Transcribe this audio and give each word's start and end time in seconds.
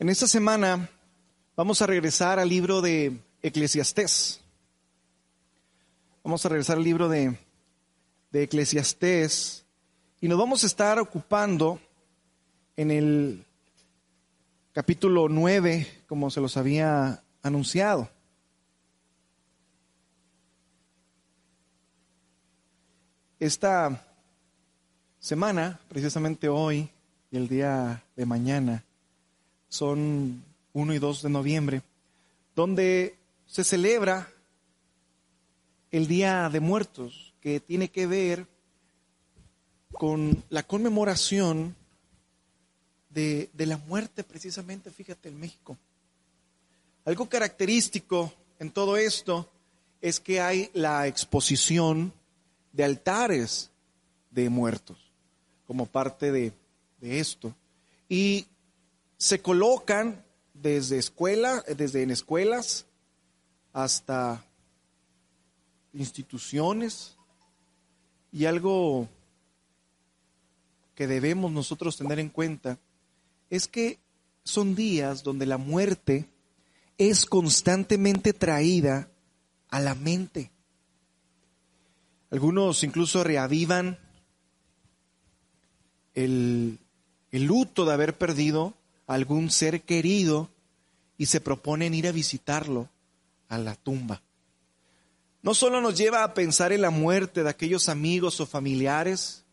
En 0.00 0.08
esta 0.08 0.26
semana 0.26 0.88
vamos 1.54 1.82
a 1.82 1.86
regresar 1.86 2.38
al 2.38 2.48
libro 2.48 2.80
de 2.80 3.20
Eclesiastés. 3.42 4.40
Vamos 6.24 6.46
a 6.46 6.48
regresar 6.48 6.78
al 6.78 6.84
libro 6.84 7.10
de, 7.10 7.36
de 8.30 8.42
Eclesiastés 8.44 9.66
y 10.22 10.26
nos 10.26 10.38
vamos 10.38 10.64
a 10.64 10.68
estar 10.68 10.98
ocupando 10.98 11.78
en 12.76 12.90
el 12.90 13.44
capítulo 14.72 15.28
9, 15.28 15.86
como 16.08 16.30
se 16.30 16.40
los 16.40 16.56
había 16.56 17.22
anunciado. 17.42 18.08
Esta 23.38 24.02
semana, 25.18 25.78
precisamente 25.90 26.48
hoy 26.48 26.88
y 27.30 27.36
el 27.36 27.48
día 27.48 28.02
de 28.16 28.24
mañana, 28.24 28.82
son 29.70 30.44
1 30.74 30.94
y 30.94 30.98
2 30.98 31.22
de 31.22 31.30
noviembre, 31.30 31.82
donde 32.54 33.16
se 33.46 33.64
celebra 33.64 34.28
el 35.90 36.06
Día 36.06 36.50
de 36.50 36.60
Muertos, 36.60 37.32
que 37.40 37.60
tiene 37.60 37.88
que 37.88 38.06
ver 38.06 38.46
con 39.92 40.44
la 40.50 40.62
conmemoración 40.62 41.74
de, 43.08 43.48
de, 43.54 43.66
la 43.66 43.78
muerte, 43.78 44.22
precisamente, 44.22 44.90
fíjate, 44.90 45.30
en 45.30 45.40
México. 45.40 45.78
Algo 47.04 47.28
característico 47.28 48.32
en 48.58 48.70
todo 48.70 48.96
esto 48.96 49.50
es 50.00 50.20
que 50.20 50.40
hay 50.40 50.70
la 50.74 51.06
exposición 51.06 52.12
de 52.72 52.84
altares 52.84 53.70
de 54.30 54.48
muertos 54.48 54.98
como 55.66 55.86
parte 55.86 56.30
de, 56.32 56.52
de 57.00 57.20
esto. 57.20 57.54
Y 58.08 58.46
se 59.20 59.42
colocan 59.42 60.24
desde 60.54 60.96
escuela, 60.96 61.62
desde 61.76 62.02
en 62.02 62.10
escuelas 62.10 62.86
hasta 63.74 64.42
instituciones 65.92 67.18
y 68.32 68.46
algo 68.46 69.10
que 70.94 71.06
debemos 71.06 71.52
nosotros 71.52 71.98
tener 71.98 72.18
en 72.18 72.30
cuenta 72.30 72.78
es 73.50 73.68
que 73.68 73.98
son 74.42 74.74
días 74.74 75.22
donde 75.22 75.44
la 75.44 75.58
muerte 75.58 76.30
es 76.96 77.26
constantemente 77.26 78.32
traída 78.32 79.10
a 79.68 79.80
la 79.80 79.94
mente. 79.94 80.50
Algunos 82.30 82.82
incluso 82.84 83.22
reavivan 83.22 83.98
el, 86.14 86.78
el 87.30 87.44
luto 87.44 87.84
de 87.84 87.92
haber 87.92 88.16
perdido 88.16 88.79
algún 89.10 89.50
ser 89.50 89.82
querido 89.82 90.50
y 91.18 91.26
se 91.26 91.40
proponen 91.40 91.94
ir 91.94 92.06
a 92.06 92.12
visitarlo 92.12 92.88
a 93.48 93.58
la 93.58 93.74
tumba. 93.74 94.22
No 95.42 95.52
solo 95.52 95.80
nos 95.80 95.98
lleva 95.98 96.22
a 96.22 96.32
pensar 96.32 96.72
en 96.72 96.82
la 96.82 96.90
muerte 96.90 97.42
de 97.42 97.50
aquellos 97.50 97.88
amigos 97.88 98.40
o 98.40 98.46
familiares, 98.46 99.44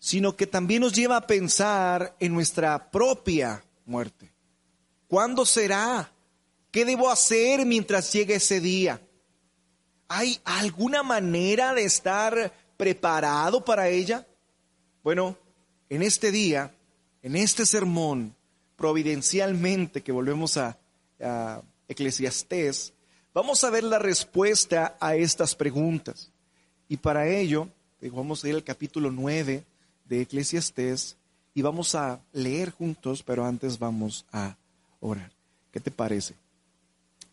sino 0.00 0.34
que 0.34 0.48
también 0.48 0.80
nos 0.80 0.94
lleva 0.94 1.16
a 1.16 1.26
pensar 1.28 2.16
en 2.18 2.34
nuestra 2.34 2.90
propia 2.90 3.64
muerte. 3.86 4.32
¿Cuándo 5.06 5.46
será? 5.46 6.10
¿Qué 6.72 6.84
debo 6.84 7.08
hacer 7.08 7.64
mientras 7.64 8.12
llegue 8.12 8.34
ese 8.34 8.58
día? 8.58 9.00
¿Hay 10.08 10.40
alguna 10.44 11.04
manera 11.04 11.72
de 11.72 11.84
estar 11.84 12.52
preparado 12.76 13.64
para 13.64 13.88
ella? 13.88 14.26
Bueno, 15.04 15.38
en 15.88 16.02
este 16.02 16.32
día, 16.32 16.74
en 17.22 17.36
este 17.36 17.64
sermón, 17.64 18.33
providencialmente 18.76 20.02
que 20.02 20.12
volvemos 20.12 20.56
a, 20.56 20.78
a 21.20 21.62
Eclesiastés, 21.88 22.92
vamos 23.32 23.64
a 23.64 23.70
ver 23.70 23.84
la 23.84 23.98
respuesta 23.98 24.96
a 25.00 25.16
estas 25.16 25.54
preguntas. 25.54 26.30
Y 26.88 26.96
para 26.96 27.28
ello, 27.28 27.68
vamos 28.00 28.44
a 28.44 28.48
ir 28.48 28.54
al 28.54 28.64
capítulo 28.64 29.10
9 29.10 29.64
de 30.04 30.20
Eclesiastés 30.20 31.16
y 31.54 31.62
vamos 31.62 31.94
a 31.94 32.20
leer 32.32 32.70
juntos, 32.70 33.22
pero 33.22 33.44
antes 33.44 33.78
vamos 33.78 34.26
a 34.32 34.56
orar. 35.00 35.30
¿Qué 35.72 35.80
te 35.80 35.90
parece? 35.90 36.34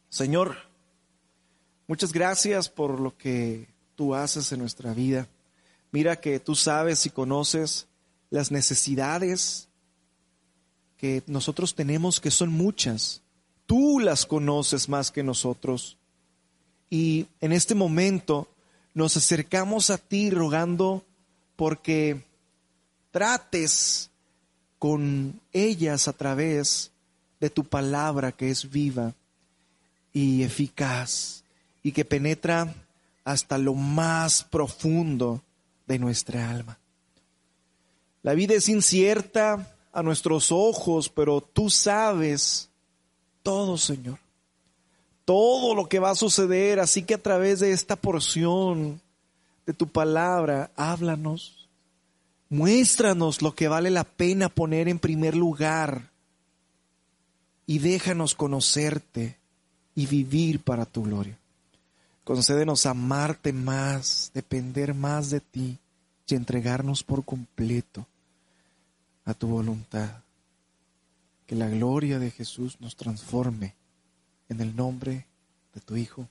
Señor, 0.09 0.57
muchas 1.87 2.11
gracias 2.11 2.69
por 2.69 2.99
lo 2.99 3.17
que 3.17 3.67
tú 3.95 4.15
haces 4.15 4.51
en 4.51 4.59
nuestra 4.59 4.93
vida. 4.93 5.27
Mira 5.91 6.19
que 6.19 6.39
tú 6.39 6.55
sabes 6.55 7.05
y 7.05 7.09
conoces 7.09 7.87
las 8.29 8.51
necesidades 8.51 9.67
que 11.01 11.23
nosotros 11.25 11.73
tenemos, 11.73 12.19
que 12.19 12.29
son 12.29 12.53
muchas. 12.53 13.23
Tú 13.65 13.99
las 13.99 14.27
conoces 14.27 14.87
más 14.87 15.09
que 15.09 15.23
nosotros. 15.23 15.97
Y 16.91 17.25
en 17.41 17.53
este 17.53 17.73
momento 17.73 18.47
nos 18.93 19.17
acercamos 19.17 19.89
a 19.89 19.97
ti 19.97 20.29
rogando 20.29 21.03
porque 21.55 22.23
trates 23.09 24.11
con 24.77 25.41
ellas 25.53 26.07
a 26.07 26.13
través 26.13 26.91
de 27.39 27.49
tu 27.49 27.63
palabra 27.63 28.31
que 28.31 28.51
es 28.51 28.69
viva 28.69 29.15
y 30.13 30.43
eficaz 30.43 31.43
y 31.81 31.93
que 31.93 32.05
penetra 32.05 32.75
hasta 33.23 33.57
lo 33.57 33.73
más 33.73 34.43
profundo 34.43 35.41
de 35.87 35.97
nuestra 35.97 36.51
alma. 36.51 36.77
La 38.21 38.35
vida 38.35 38.53
es 38.53 38.69
incierta 38.69 39.75
a 39.93 40.03
nuestros 40.03 40.51
ojos, 40.51 41.09
pero 41.09 41.41
tú 41.41 41.69
sabes 41.69 42.69
todo, 43.43 43.77
Señor. 43.77 44.19
Todo 45.25 45.75
lo 45.75 45.87
que 45.87 45.99
va 45.99 46.11
a 46.11 46.15
suceder, 46.15 46.79
así 46.79 47.03
que 47.03 47.13
a 47.13 47.21
través 47.21 47.59
de 47.59 47.71
esta 47.71 47.95
porción 47.95 48.99
de 49.65 49.73
tu 49.73 49.87
palabra, 49.87 50.71
háblanos 50.75 51.61
Muéstranos 52.51 53.41
lo 53.41 53.55
que 53.55 53.69
vale 53.69 53.89
la 53.89 54.03
pena 54.03 54.49
poner 54.49 54.89
en 54.89 54.99
primer 54.99 55.37
lugar 55.37 56.09
y 57.65 57.79
déjanos 57.79 58.35
conocerte 58.35 59.37
y 59.95 60.05
vivir 60.05 60.59
para 60.59 60.85
tu 60.85 61.03
gloria. 61.03 61.37
Concédenos 62.25 62.85
amarte 62.85 63.53
más, 63.53 64.31
depender 64.33 64.93
más 64.93 65.29
de 65.29 65.39
ti 65.39 65.77
y 66.27 66.35
entregarnos 66.35 67.03
por 67.03 67.23
completo 67.23 68.05
a 69.25 69.33
tu 69.33 69.47
voluntad. 69.47 70.23
Que 71.45 71.55
la 71.55 71.67
gloria 71.67 72.19
de 72.19 72.31
Jesús 72.31 72.77
nos 72.79 72.95
transforme 72.95 73.75
en 74.49 74.61
el 74.61 74.75
nombre 74.75 75.27
de 75.73 75.81
tu 75.81 75.95
Hijo. 75.95 76.27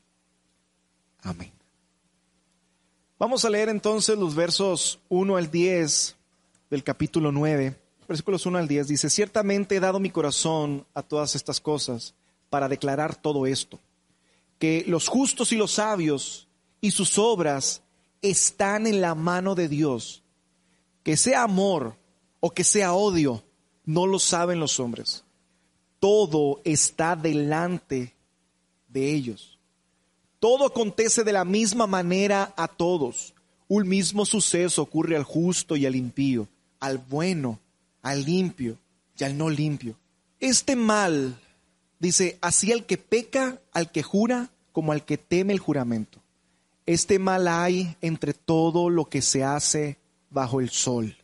Amén. 1.22 1.52
Vamos 3.18 3.44
a 3.44 3.50
leer 3.50 3.68
entonces 3.68 4.18
los 4.18 4.34
versos 4.34 4.98
1 5.10 5.36
al 5.36 5.50
10 5.50 6.16
del 6.70 6.82
capítulo 6.82 7.30
9, 7.30 7.76
versículos 8.08 8.46
1 8.46 8.58
al 8.58 8.66
10. 8.66 8.88
Dice, 8.88 9.10
ciertamente 9.10 9.76
he 9.76 9.80
dado 9.80 10.00
mi 10.00 10.08
corazón 10.08 10.86
a 10.94 11.02
todas 11.02 11.34
estas 11.34 11.60
cosas 11.60 12.14
para 12.48 12.68
declarar 12.68 13.14
todo 13.14 13.46
esto, 13.46 13.78
que 14.58 14.84
los 14.86 15.08
justos 15.08 15.52
y 15.52 15.56
los 15.56 15.72
sabios 15.72 16.48
y 16.80 16.92
sus 16.92 17.18
obras 17.18 17.82
están 18.22 18.86
en 18.86 19.00
la 19.00 19.14
mano 19.14 19.54
de 19.54 19.68
Dios. 19.68 20.22
Que 21.02 21.16
sea 21.16 21.42
amor 21.42 21.96
o 22.40 22.50
que 22.50 22.64
sea 22.64 22.94
odio, 22.94 23.44
no 23.84 24.06
lo 24.06 24.18
saben 24.18 24.58
los 24.58 24.80
hombres. 24.80 25.24
Todo 25.98 26.60
está 26.64 27.14
delante 27.14 28.14
de 28.88 29.12
ellos. 29.12 29.58
Todo 30.38 30.66
acontece 30.66 31.22
de 31.22 31.32
la 31.32 31.44
misma 31.44 31.86
manera 31.86 32.54
a 32.56 32.66
todos. 32.66 33.34
Un 33.68 33.86
mismo 33.86 34.24
suceso 34.24 34.82
ocurre 34.82 35.16
al 35.16 35.24
justo 35.24 35.76
y 35.76 35.86
al 35.86 35.94
impío, 35.94 36.48
al 36.80 36.98
bueno, 36.98 37.60
al 38.02 38.24
limpio 38.24 38.78
y 39.18 39.24
al 39.24 39.36
no 39.36 39.50
limpio. 39.50 39.96
Este 40.40 40.76
mal, 40.76 41.38
dice, 41.98 42.38
así 42.40 42.72
al 42.72 42.86
que 42.86 42.96
peca, 42.96 43.60
al 43.72 43.92
que 43.92 44.02
jura, 44.02 44.50
como 44.72 44.92
al 44.92 45.04
que 45.04 45.18
teme 45.18 45.52
el 45.52 45.58
juramento. 45.58 46.20
Este 46.86 47.18
mal 47.18 47.46
hay 47.46 47.96
entre 48.00 48.32
todo 48.32 48.88
lo 48.88 49.04
que 49.04 49.22
se 49.22 49.44
hace 49.44 49.98
bajo 50.30 50.60
el 50.60 50.70
sol, 50.70 51.16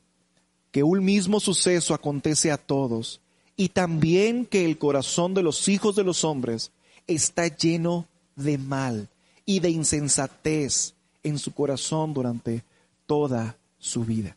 que 0.77 0.83
un 0.83 1.03
mismo 1.03 1.41
suceso 1.41 1.95
acontece 1.95 2.53
a 2.53 2.59
todos, 2.59 3.23
y 3.57 3.71
también 3.71 4.45
que 4.45 4.67
el 4.67 4.77
corazón 4.77 5.33
de 5.33 5.43
los 5.43 5.69
hijos 5.69 5.97
de 5.97 6.05
los 6.05 6.23
hombres 6.23 6.71
está 7.07 7.47
lleno 7.47 8.07
de 8.35 8.59
mal 8.59 9.09
y 9.47 9.61
de 9.61 9.71
insensatez 9.71 10.93
en 11.23 11.39
su 11.39 11.55
corazón 11.55 12.13
durante 12.13 12.63
toda 13.07 13.57
su 13.79 14.05
vida. 14.05 14.37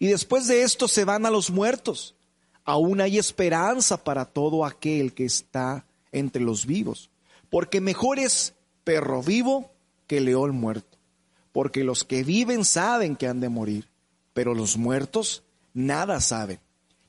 Y 0.00 0.08
después 0.08 0.48
de 0.48 0.62
esto 0.62 0.88
se 0.88 1.04
van 1.04 1.26
a 1.26 1.30
los 1.30 1.48
muertos. 1.48 2.16
Aún 2.64 3.00
hay 3.00 3.16
esperanza 3.16 4.02
para 4.02 4.24
todo 4.24 4.64
aquel 4.64 5.14
que 5.14 5.26
está 5.26 5.86
entre 6.10 6.42
los 6.42 6.66
vivos, 6.66 7.08
porque 7.50 7.80
mejor 7.80 8.18
es 8.18 8.52
perro 8.82 9.22
vivo 9.22 9.70
que 10.08 10.20
león 10.20 10.56
muerto, 10.56 10.98
porque 11.52 11.84
los 11.84 12.02
que 12.02 12.24
viven 12.24 12.64
saben 12.64 13.14
que 13.14 13.28
han 13.28 13.38
de 13.38 13.48
morir, 13.48 13.86
pero 14.34 14.54
los 14.54 14.76
muertos 14.76 15.44
nada 15.78 16.20
saben, 16.20 16.58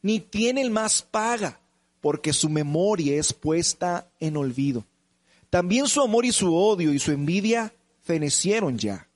ni 0.01 0.19
tienen 0.19 0.71
más 0.71 1.01
paga, 1.01 1.60
porque 2.01 2.33
su 2.33 2.50
memoria 2.50 3.19
es 3.19 3.33
puesta 3.33 4.07
en 4.19 4.38
olvido. 4.38 4.86
También 5.50 5.88
su 5.88 6.01
amor 6.01 6.25
y 6.25 6.31
su 6.31 6.56
odio 6.56 6.94
y 6.94 7.00
su 7.00 7.12
envidia 7.12 7.74
fenecieron 8.04 8.77
ya, 8.77 9.07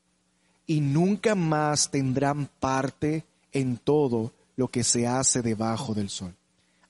y 0.65 0.81
nunca 0.81 1.35
más 1.35 1.91
tendrán 1.91 2.49
parte 2.59 3.25
en 3.51 3.77
todo 3.77 4.33
lo 4.55 4.69
que 4.69 4.83
se 4.83 5.05
hace 5.05 5.41
debajo 5.41 5.93
del 5.93 6.09
sol. 6.09 6.33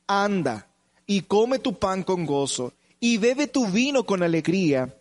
Anda 0.07 0.67
y 1.05 1.21
come 1.21 1.59
tu 1.59 1.77
pan 1.77 2.03
con 2.03 2.25
gozo, 2.25 2.71
y 3.01 3.17
bebe 3.17 3.47
tu 3.47 3.67
vino 3.67 4.05
con 4.05 4.23
alegría, 4.23 4.97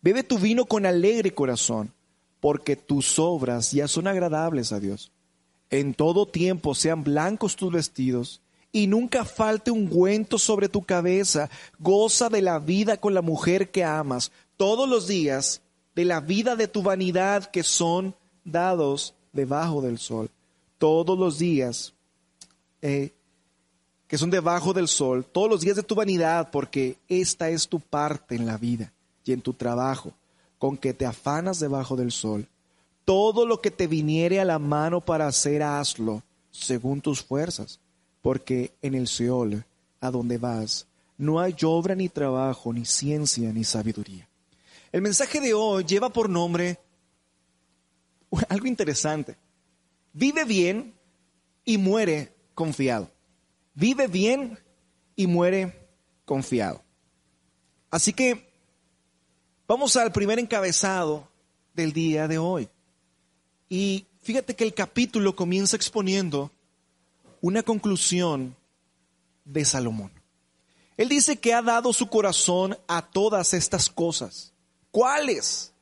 bebe 0.00 0.22
tu 0.22 0.38
vino 0.38 0.64
con 0.64 0.86
alegre 0.86 1.34
corazón, 1.34 1.92
porque 2.40 2.76
tus 2.76 3.18
obras 3.18 3.72
ya 3.72 3.86
son 3.86 4.06
agradables 4.06 4.72
a 4.72 4.80
Dios. 4.80 5.12
En 5.70 5.94
todo 5.94 6.26
tiempo 6.26 6.74
sean 6.74 7.04
blancos 7.04 7.56
tus 7.56 7.72
vestidos, 7.72 8.40
y 8.72 8.86
nunca 8.86 9.24
falte 9.24 9.70
ungüento 9.70 10.38
sobre 10.38 10.68
tu 10.68 10.82
cabeza. 10.82 11.50
Goza 11.78 12.28
de 12.28 12.42
la 12.42 12.58
vida 12.58 12.96
con 12.96 13.14
la 13.14 13.22
mujer 13.22 13.70
que 13.70 13.84
amas 13.84 14.30
todos 14.56 14.88
los 14.88 15.06
días, 15.06 15.62
de 15.94 16.04
la 16.04 16.20
vida 16.20 16.56
de 16.56 16.68
tu 16.68 16.82
vanidad 16.82 17.50
que 17.50 17.62
son 17.62 18.14
dados 18.44 19.14
debajo 19.32 19.82
del 19.82 19.98
sol. 19.98 20.30
Todos 20.78 21.18
los 21.18 21.38
días 21.38 21.94
eh, 22.80 23.12
que 24.06 24.18
son 24.18 24.30
debajo 24.30 24.72
del 24.72 24.88
sol, 24.88 25.24
todos 25.24 25.48
los 25.48 25.60
días 25.60 25.76
de 25.76 25.82
tu 25.82 25.94
vanidad, 25.94 26.50
porque 26.50 26.96
esta 27.08 27.48
es 27.48 27.68
tu 27.68 27.78
parte 27.78 28.34
en 28.34 28.46
la 28.46 28.56
vida 28.56 28.92
y 29.24 29.32
en 29.32 29.40
tu 29.40 29.52
trabajo, 29.52 30.12
con 30.58 30.76
que 30.76 30.92
te 30.92 31.06
afanas 31.06 31.60
debajo 31.60 31.96
del 31.96 32.10
sol. 32.10 32.48
Todo 33.10 33.44
lo 33.44 33.60
que 33.60 33.72
te 33.72 33.88
viniere 33.88 34.38
a 34.38 34.44
la 34.44 34.60
mano 34.60 35.00
para 35.00 35.26
hacer, 35.26 35.64
hazlo 35.64 36.22
según 36.52 37.00
tus 37.00 37.20
fuerzas 37.20 37.80
porque 38.22 38.72
en 38.82 38.94
el 38.94 39.08
Seol, 39.08 39.64
a 40.00 40.12
donde 40.12 40.38
vas, 40.38 40.86
no 41.18 41.40
hay 41.40 41.56
obra 41.64 41.96
ni 41.96 42.08
trabajo, 42.08 42.72
ni 42.72 42.84
ciencia, 42.84 43.52
ni 43.52 43.64
sabiduría. 43.64 44.28
El 44.92 45.02
mensaje 45.02 45.40
de 45.40 45.54
hoy 45.54 45.82
lleva 45.82 46.08
por 46.10 46.30
nombre 46.30 46.78
algo 48.48 48.68
interesante. 48.68 49.36
Vive 50.12 50.44
bien 50.44 50.94
y 51.64 51.78
muere 51.78 52.32
confiado. 52.54 53.10
Vive 53.74 54.06
bien 54.06 54.56
y 55.16 55.26
muere 55.26 55.88
confiado. 56.24 56.80
Así 57.90 58.12
que 58.12 58.52
vamos 59.66 59.96
al 59.96 60.12
primer 60.12 60.38
encabezado 60.38 61.28
del 61.74 61.92
día 61.92 62.28
de 62.28 62.38
hoy. 62.38 62.68
Y 63.70 64.06
fíjate 64.20 64.56
que 64.56 64.64
el 64.64 64.74
capítulo 64.74 65.36
comienza 65.36 65.76
exponiendo 65.76 66.50
una 67.40 67.62
conclusión 67.62 68.56
de 69.44 69.64
Salomón. 69.64 70.10
Él 70.96 71.08
dice 71.08 71.38
que 71.38 71.54
ha 71.54 71.62
dado 71.62 71.92
su 71.92 72.08
corazón 72.08 72.76
a 72.88 73.00
todas 73.00 73.54
estas 73.54 73.88
cosas. 73.88 74.52
¿Cuáles? 74.90 75.72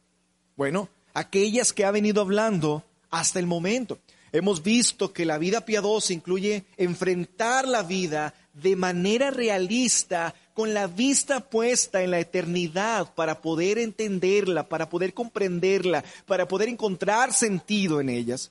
Bueno, 0.55 0.91
aquellas 1.15 1.73
que 1.73 1.87
ha 1.87 1.91
venido 1.91 2.21
hablando 2.21 2.85
hasta 3.11 3.39
el 3.39 3.47
momento. 3.47 3.99
Hemos 4.33 4.63
visto 4.63 5.15
que 5.15 5.25
la 5.25 5.39
vida 5.39 5.65
piadosa 5.65 6.13
incluye 6.13 6.67
enfrentar 6.77 7.67
la 7.67 7.83
vida 7.83 8.35
de 8.53 8.77
manera 8.77 9.31
realista, 9.31 10.35
con 10.59 10.75
la 10.75 10.89
vista 10.89 11.39
puesta 11.39 12.03
en 12.03 12.11
la 12.11 12.19
eternidad 12.19 13.15
para 13.15 13.41
poder 13.41 13.79
entenderla, 13.79 14.69
para 14.69 14.89
poder 14.89 15.15
comprenderla, 15.15 16.03
para 16.27 16.49
poder 16.49 16.69
encontrar 16.69 17.33
sentido 17.33 18.01
en 18.01 18.09
ellas. 18.09 18.51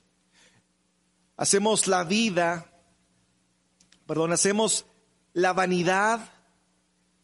Hacemos 1.36 1.86
la 1.86 2.04
vida 2.04 2.66
perdón, 4.06 4.32
hacemos 4.32 4.86
la 5.34 5.52
vanidad, 5.52 6.32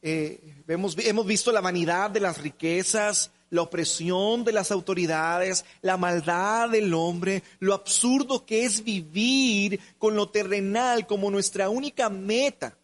eh, 0.02 0.62
hemos, 0.68 0.98
hemos 0.98 1.24
visto 1.24 1.50
la 1.50 1.62
vanidad 1.62 2.10
de 2.10 2.20
las 2.20 2.36
riquezas, 2.42 3.30
la 3.48 3.62
opresión 3.62 4.44
de 4.44 4.52
las 4.52 4.70
autoridades, 4.70 5.64
la 5.80 5.96
maldad 5.96 6.68
del 6.68 6.92
hombre, 6.92 7.42
lo 7.58 7.72
absurdo 7.72 8.44
que 8.44 8.66
es 8.66 8.84
vivir 8.84 9.80
con 9.96 10.14
lo 10.14 10.28
terrenal 10.28 11.06
como 11.06 11.30
nuestra 11.30 11.70
única 11.70 12.10
meta. 12.10 12.76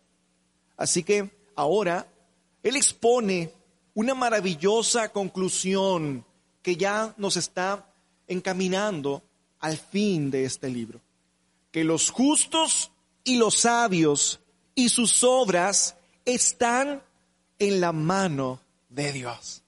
Así 0.79 1.03
que 1.03 1.40
ahora 1.57 2.07
Él 2.63 2.77
expone 2.77 3.53
una 3.95 4.15
maravillosa 4.15 5.11
conclusión 5.11 6.25
que 6.63 6.77
ya 6.77 7.15
nos 7.17 7.37
está 7.37 7.93
encaminando 8.29 9.23
al 9.59 9.77
fin 9.77 10.31
de 10.31 10.45
este 10.45 10.69
libro. 10.69 11.01
Que 11.71 11.85
los 11.85 12.11
justos 12.11 12.91
y 13.25 13.37
los 13.37 13.59
sabios 13.59 14.41
y 14.75 14.89
sus 14.89 15.23
obras 15.25 15.97
están 16.25 17.03
en 17.59 17.81
la 17.81 17.93
mano 17.93 18.61
de 18.89 19.13
Dios. 19.13 19.63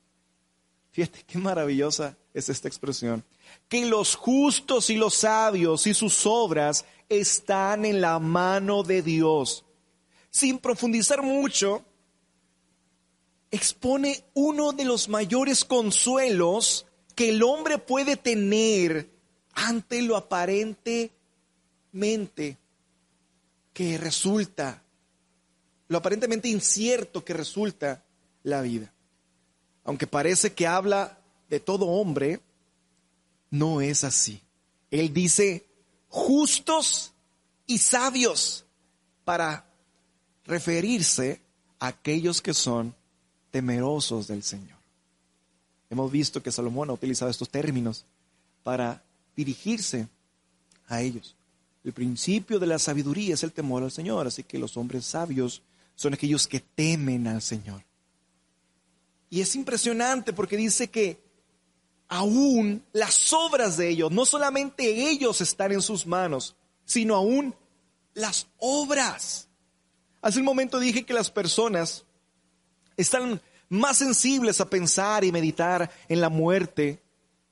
Fíjate 0.91 1.25
qué 1.27 1.39
maravillosa 1.39 2.17
es 2.35 2.49
esta 2.49 2.69
expresión. 2.69 3.25
Que 3.69 3.87
los 3.87 4.17
justos 4.17 4.91
y 4.91 4.97
los 4.97 5.15
sabios 5.15 5.87
y 5.87 5.95
sus 5.95 6.27
obras 6.27 6.85
están 7.09 7.85
en 7.85 8.01
la 8.01 8.19
mano 8.19 8.83
de 8.83 9.03
Dios. 9.03 9.65
Sin 10.33 10.59
profundizar 10.59 11.23
mucho, 11.23 11.85
expone 13.51 14.25
uno 14.33 14.73
de 14.73 14.87
los 14.87 15.11
mayores 15.11 15.63
consuelos 15.63 16.87
que 17.15 17.29
el 17.29 17.43
hombre 17.43 17.77
puede 17.77 18.17
tener 18.17 19.11
ante 19.53 20.01
lo 20.01 20.17
aparentemente 20.17 22.57
que 23.75 23.99
resulta, 23.99 24.83
lo 25.89 25.99
aparentemente 25.99 26.49
incierto 26.49 27.23
que 27.23 27.35
resulta 27.35 28.03
la 28.43 28.63
vida. 28.63 28.91
Aunque 29.85 30.07
parece 30.07 30.55
que 30.55 30.67
habla 30.67 31.19
de 31.51 31.61
todo 31.61 31.89
hombre, 31.89 32.41
no 33.51 33.83
es 33.83 34.03
así. 34.03 34.41
Él 34.91 35.13
dice 35.13 35.67
justos 36.09 37.13
y 37.67 37.77
sabios 37.77 38.65
para 39.27 39.67
referirse 40.47 41.41
a 41.79 41.89
aquellos 41.89 42.41
que 42.41 42.55
son 42.55 42.95
temerosos 43.51 44.27
del 44.27 44.43
Señor. 44.43 44.79
Hemos 45.91 46.11
visto 46.11 46.43
que 46.43 46.53
Salomón 46.53 46.91
ha 46.91 46.95
utilizado 46.95 47.31
estos 47.31 47.51
términos 47.51 48.05
para 48.63 49.03
dirigirse 49.37 50.09
a 50.89 51.03
ellos. 51.03 51.37
El 51.85 51.93
principio 51.93 52.59
de 52.59 52.67
la 52.67 52.79
sabiduría 52.79 53.35
es 53.35 53.43
el 53.43 53.53
temor 53.53 53.83
al 53.83 53.91
Señor, 53.91 54.27
así 54.27 54.43
que 54.43 54.59
los 54.59 54.77
hombres 54.77 55.05
sabios 55.05 55.63
son 55.95 56.15
aquellos 56.15 56.47
que 56.47 56.61
temen 56.61 57.27
al 57.27 57.43
Señor. 57.43 57.83
Y 59.29 59.41
es 59.41 59.55
impresionante 59.57 60.33
porque 60.33 60.57
dice 60.57 60.89
que 60.89 61.19
aún 62.09 62.85
las 62.93 63.33
obras 63.33 63.77
de 63.77 63.89
ellos, 63.89 64.13
no 64.13 64.27
solamente 64.27 65.11
ellos 65.11 65.41
están 65.41 65.73
en 65.73 65.83
sus 65.83 66.07
manos, 66.07 66.55
sino 66.85 67.15
aún 67.17 67.55
las 68.15 68.47
obras. 68.59 69.49
Hace 70.23 70.39
un 70.39 70.45
momento 70.45 70.79
dije 70.79 71.05
que 71.05 71.13
las 71.13 71.31
personas 71.31 72.05
están 72.97 73.43
más 73.69 73.99
sensibles 73.99 74.61
a 74.61 74.71
pensar 74.71 75.25
y 75.25 75.33
meditar 75.33 75.91
en 76.09 76.21
la 76.21 76.29
muerte 76.29 77.03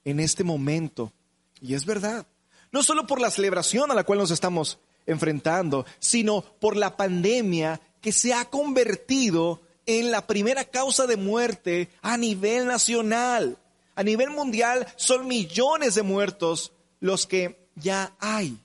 en 0.04 0.20
este 0.20 0.44
momento. 0.44 1.12
Y 1.60 1.74
es 1.74 1.84
verdad. 1.84 2.26
No 2.70 2.84
solo 2.84 3.06
por 3.06 3.20
la 3.20 3.30
celebración 3.30 3.90
a 3.90 3.94
la 3.94 4.04
cual 4.04 4.20
nos 4.20 4.30
estamos 4.30 4.78
enfrentando, 5.06 5.84
sino 5.98 6.42
por 6.42 6.76
la 6.76 6.96
pandemia 6.96 7.80
que 8.00 8.12
se 8.12 8.32
ha 8.32 8.44
convertido 8.44 9.60
en 9.86 10.12
la 10.12 10.26
primera 10.26 10.64
causa 10.64 11.06
de 11.06 11.16
muerte 11.16 11.88
a 12.00 12.16
nivel 12.16 12.66
nacional. 12.66 13.58
A 13.96 14.04
nivel 14.04 14.30
mundial 14.30 14.86
son 14.94 15.26
millones 15.26 15.96
de 15.96 16.02
muertos 16.02 16.72
los 17.00 17.26
que 17.26 17.68
ya 17.74 18.14
hay. 18.20 18.56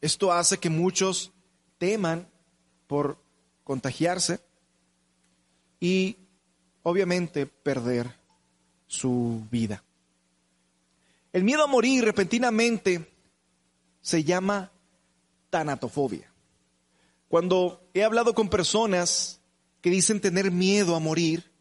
Esto 0.00 0.32
hace 0.32 0.58
que 0.58 0.70
muchos 0.70 1.32
teman 1.76 2.26
por 2.88 3.22
contagiarse 3.62 4.40
y 5.78 6.16
obviamente 6.82 7.46
perder 7.46 8.12
su 8.88 9.46
vida. 9.52 9.84
El 11.32 11.44
miedo 11.44 11.62
a 11.62 11.68
morir 11.68 12.04
repentinamente 12.04 13.12
se 14.00 14.24
llama 14.24 14.72
tanatofobia. 15.50 16.32
Cuando 17.28 17.88
he 17.92 18.02
hablado 18.02 18.34
con 18.34 18.48
personas 18.48 19.40
que 19.82 19.90
dicen 19.90 20.20
tener 20.20 20.50
miedo 20.50 20.96
a 20.96 21.00
morir, 21.00 21.52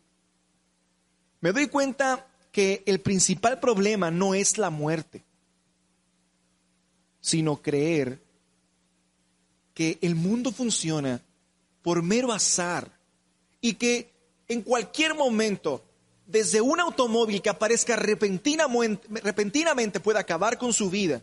me 1.42 1.52
doy 1.52 1.68
cuenta 1.68 2.26
que 2.52 2.84
el 2.86 3.02
principal 3.02 3.60
problema 3.60 4.10
no 4.10 4.34
es 4.34 4.58
la 4.58 4.70
muerte, 4.70 5.26
sino 7.20 7.62
creer 7.62 8.24
que 9.78 10.00
el 10.02 10.16
mundo 10.16 10.52
funciona 10.52 11.22
por 11.84 12.02
mero 12.02 12.34
azar 12.34 12.92
y 13.62 13.76
que 13.76 14.12
en 14.48 14.64
cualquier 14.64 15.14
momento, 15.14 15.86
desde 16.26 16.62
un 16.62 16.80
automóvil 16.80 17.44
que 17.44 17.52
aparezca 17.52 17.96
repentinamente, 17.96 20.00
puede 20.00 20.18
acabar 20.18 20.58
con 20.58 20.74
su 20.74 20.90
vida, 20.90 21.22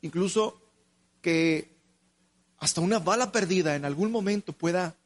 incluso 0.00 0.62
que 1.20 1.68
hasta 2.56 2.80
una 2.80 2.98
bala 2.98 3.30
perdida 3.30 3.76
en 3.76 3.84
algún 3.84 4.10
momento 4.10 4.54
pueda 4.54 4.96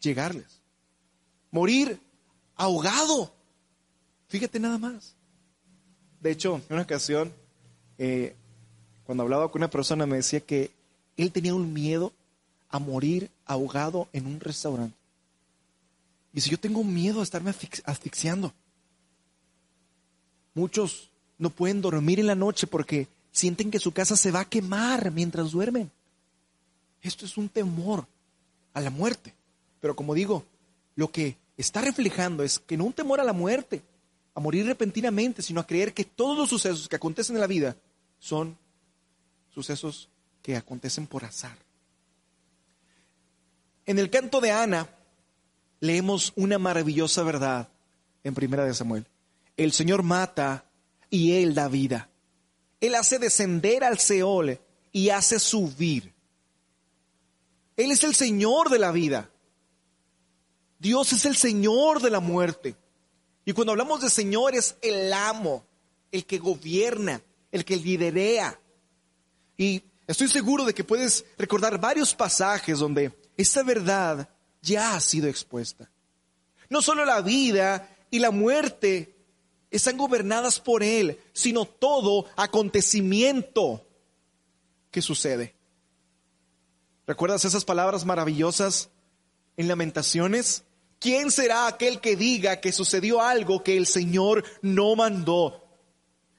llegarles. 0.00 0.60
Morir 1.52 2.00
ahogado. 2.56 3.32
Fíjate 4.26 4.58
nada 4.58 4.78
más. 4.78 5.14
De 6.20 6.32
hecho, 6.32 6.56
en 6.56 6.74
una 6.74 6.82
ocasión, 6.82 7.32
eh, 7.98 8.34
cuando 9.04 9.22
hablaba 9.22 9.48
con 9.52 9.60
una 9.60 9.70
persona, 9.70 10.06
me 10.06 10.16
decía 10.16 10.40
que 10.40 10.79
él 11.22 11.32
tenía 11.32 11.54
un 11.54 11.72
miedo 11.72 12.12
a 12.68 12.78
morir 12.78 13.30
ahogado 13.44 14.08
en 14.12 14.26
un 14.26 14.40
restaurante. 14.40 14.96
Y 16.32 16.40
si 16.40 16.50
yo 16.50 16.58
tengo 16.58 16.84
miedo 16.84 17.20
a 17.20 17.24
estarme 17.24 17.52
asfixiando. 17.84 18.52
Muchos 20.54 21.10
no 21.38 21.50
pueden 21.50 21.80
dormir 21.80 22.20
en 22.20 22.26
la 22.26 22.34
noche 22.34 22.66
porque 22.66 23.08
sienten 23.32 23.70
que 23.70 23.80
su 23.80 23.92
casa 23.92 24.16
se 24.16 24.30
va 24.30 24.40
a 24.40 24.48
quemar 24.48 25.10
mientras 25.10 25.50
duermen. 25.50 25.90
Esto 27.02 27.24
es 27.24 27.36
un 27.36 27.48
temor 27.48 28.06
a 28.72 28.80
la 28.80 28.90
muerte. 28.90 29.34
Pero 29.80 29.96
como 29.96 30.14
digo, 30.14 30.44
lo 30.94 31.10
que 31.10 31.36
está 31.56 31.80
reflejando 31.80 32.42
es 32.42 32.58
que 32.58 32.76
no 32.76 32.84
un 32.84 32.92
temor 32.92 33.20
a 33.20 33.24
la 33.24 33.32
muerte, 33.32 33.82
a 34.34 34.40
morir 34.40 34.66
repentinamente, 34.66 35.42
sino 35.42 35.60
a 35.60 35.66
creer 35.66 35.92
que 35.92 36.04
todos 36.04 36.36
los 36.36 36.50
sucesos 36.50 36.88
que 36.88 36.96
acontecen 36.96 37.36
en 37.36 37.40
la 37.40 37.46
vida 37.46 37.76
son 38.18 38.56
sucesos 39.52 40.08
que 40.42 40.56
acontecen 40.56 41.06
por 41.06 41.24
azar. 41.24 41.56
En 43.86 43.98
el 43.98 44.10
canto 44.10 44.40
de 44.40 44.52
Ana 44.52 44.88
leemos 45.80 46.32
una 46.36 46.58
maravillosa 46.58 47.22
verdad 47.22 47.68
en 48.22 48.34
Primera 48.34 48.64
de 48.64 48.74
Samuel. 48.74 49.06
El 49.56 49.72
Señor 49.72 50.02
mata 50.02 50.64
y 51.08 51.32
Él 51.32 51.54
da 51.54 51.68
vida. 51.68 52.08
Él 52.80 52.94
hace 52.94 53.18
descender 53.18 53.84
al 53.84 53.98
Seol 53.98 54.58
y 54.92 55.10
hace 55.10 55.38
subir. 55.38 56.12
Él 57.76 57.90
es 57.90 58.04
el 58.04 58.14
Señor 58.14 58.70
de 58.70 58.78
la 58.78 58.92
vida. 58.92 59.30
Dios 60.78 61.12
es 61.12 61.24
el 61.26 61.36
Señor 61.36 62.00
de 62.00 62.10
la 62.10 62.20
muerte. 62.20 62.76
Y 63.44 63.52
cuando 63.52 63.72
hablamos 63.72 64.00
de 64.00 64.10
Señor 64.10 64.54
es 64.54 64.76
el 64.82 65.12
amo, 65.12 65.64
el 66.12 66.24
que 66.24 66.38
gobierna, 66.38 67.22
el 67.52 67.64
que 67.64 67.76
liderea. 67.76 68.58
Y 69.56 69.82
estoy 70.10 70.28
seguro 70.28 70.64
de 70.64 70.74
que 70.74 70.84
puedes 70.84 71.24
recordar 71.38 71.80
varios 71.80 72.14
pasajes 72.14 72.78
donde 72.78 73.12
esta 73.36 73.62
verdad 73.62 74.28
ya 74.60 74.94
ha 74.94 75.00
sido 75.00 75.28
expuesta. 75.28 75.90
No 76.68 76.82
solo 76.82 77.04
la 77.04 77.20
vida 77.20 77.96
y 78.10 78.18
la 78.18 78.30
muerte 78.30 79.16
están 79.70 79.96
gobernadas 79.96 80.58
por 80.58 80.82
Él, 80.82 81.20
sino 81.32 81.64
todo 81.64 82.26
acontecimiento 82.36 83.86
que 84.90 85.00
sucede. 85.00 85.54
¿Recuerdas 87.06 87.44
esas 87.44 87.64
palabras 87.64 88.04
maravillosas 88.04 88.90
en 89.56 89.68
lamentaciones? 89.68 90.64
¿Quién 90.98 91.30
será 91.30 91.66
aquel 91.66 92.00
que 92.00 92.16
diga 92.16 92.60
que 92.60 92.72
sucedió 92.72 93.22
algo 93.22 93.62
que 93.62 93.76
el 93.76 93.86
Señor 93.86 94.44
no 94.60 94.96
mandó? 94.96 95.64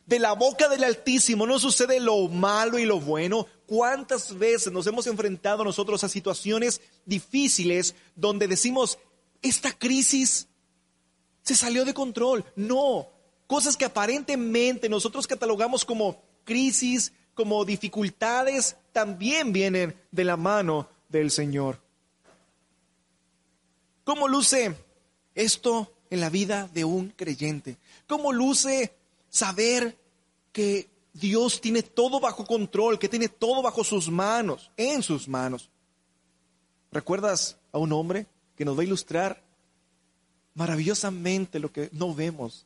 De 0.06 0.20
la 0.20 0.34
boca 0.34 0.68
del 0.68 0.84
Altísimo 0.84 1.48
no 1.48 1.58
sucede 1.58 2.00
lo 2.00 2.28
malo 2.28 2.78
y 2.78 2.86
lo 2.86 3.00
bueno. 3.00 3.48
¿Cuántas 3.72 4.38
veces 4.38 4.74
nos 4.74 4.86
hemos 4.86 5.08
enfrentado 5.08 5.64
nosotros 5.64 6.04
a 6.04 6.10
situaciones 6.10 6.82
difíciles 7.06 7.96
donde 8.18 8.50
decimos, 8.50 9.00
esta 9.42 9.72
crisis 9.72 10.50
se 11.42 11.56
salió 11.56 11.86
de 11.86 11.94
control? 11.94 12.44
No, 12.58 13.08
cosas 13.48 13.78
que 13.78 13.86
aparentemente 13.86 14.90
nosotros 14.90 15.26
catalogamos 15.26 15.86
como 15.86 16.22
crisis, 16.44 17.14
como 17.34 17.64
dificultades, 17.64 18.76
también 18.92 19.54
vienen 19.54 19.96
de 20.12 20.26
la 20.26 20.36
mano 20.36 20.90
del 21.08 21.32
Señor. 21.32 21.82
¿Cómo 24.04 24.28
luce 24.28 24.76
esto 25.34 25.94
en 26.10 26.20
la 26.20 26.30
vida 26.30 26.70
de 26.74 26.84
un 26.84 27.12
creyente? 27.12 27.78
¿Cómo 28.06 28.34
luce 28.34 28.94
saber 29.30 29.98
que 30.52 30.90
Dios 31.14 31.60
tiene 31.60 31.84
todo 31.84 32.20
bajo 32.20 32.46
control, 32.46 32.98
que 32.98 33.10
tiene 33.10 33.28
todo 33.28 33.62
bajo 33.62 33.84
sus 33.84 34.10
manos, 34.10 34.72
en 34.78 35.04
sus 35.04 35.28
manos? 35.28 35.70
¿Recuerdas 36.92 37.58
a 37.72 37.78
un 37.78 37.92
hombre 37.92 38.28
que 38.56 38.66
nos 38.66 38.78
va 38.78 38.82
a 38.82 38.86
ilustrar 38.86 39.44
maravillosamente 40.56 41.60
lo 41.60 41.72
que 41.72 41.90
no 41.92 42.14
vemos? 42.14 42.66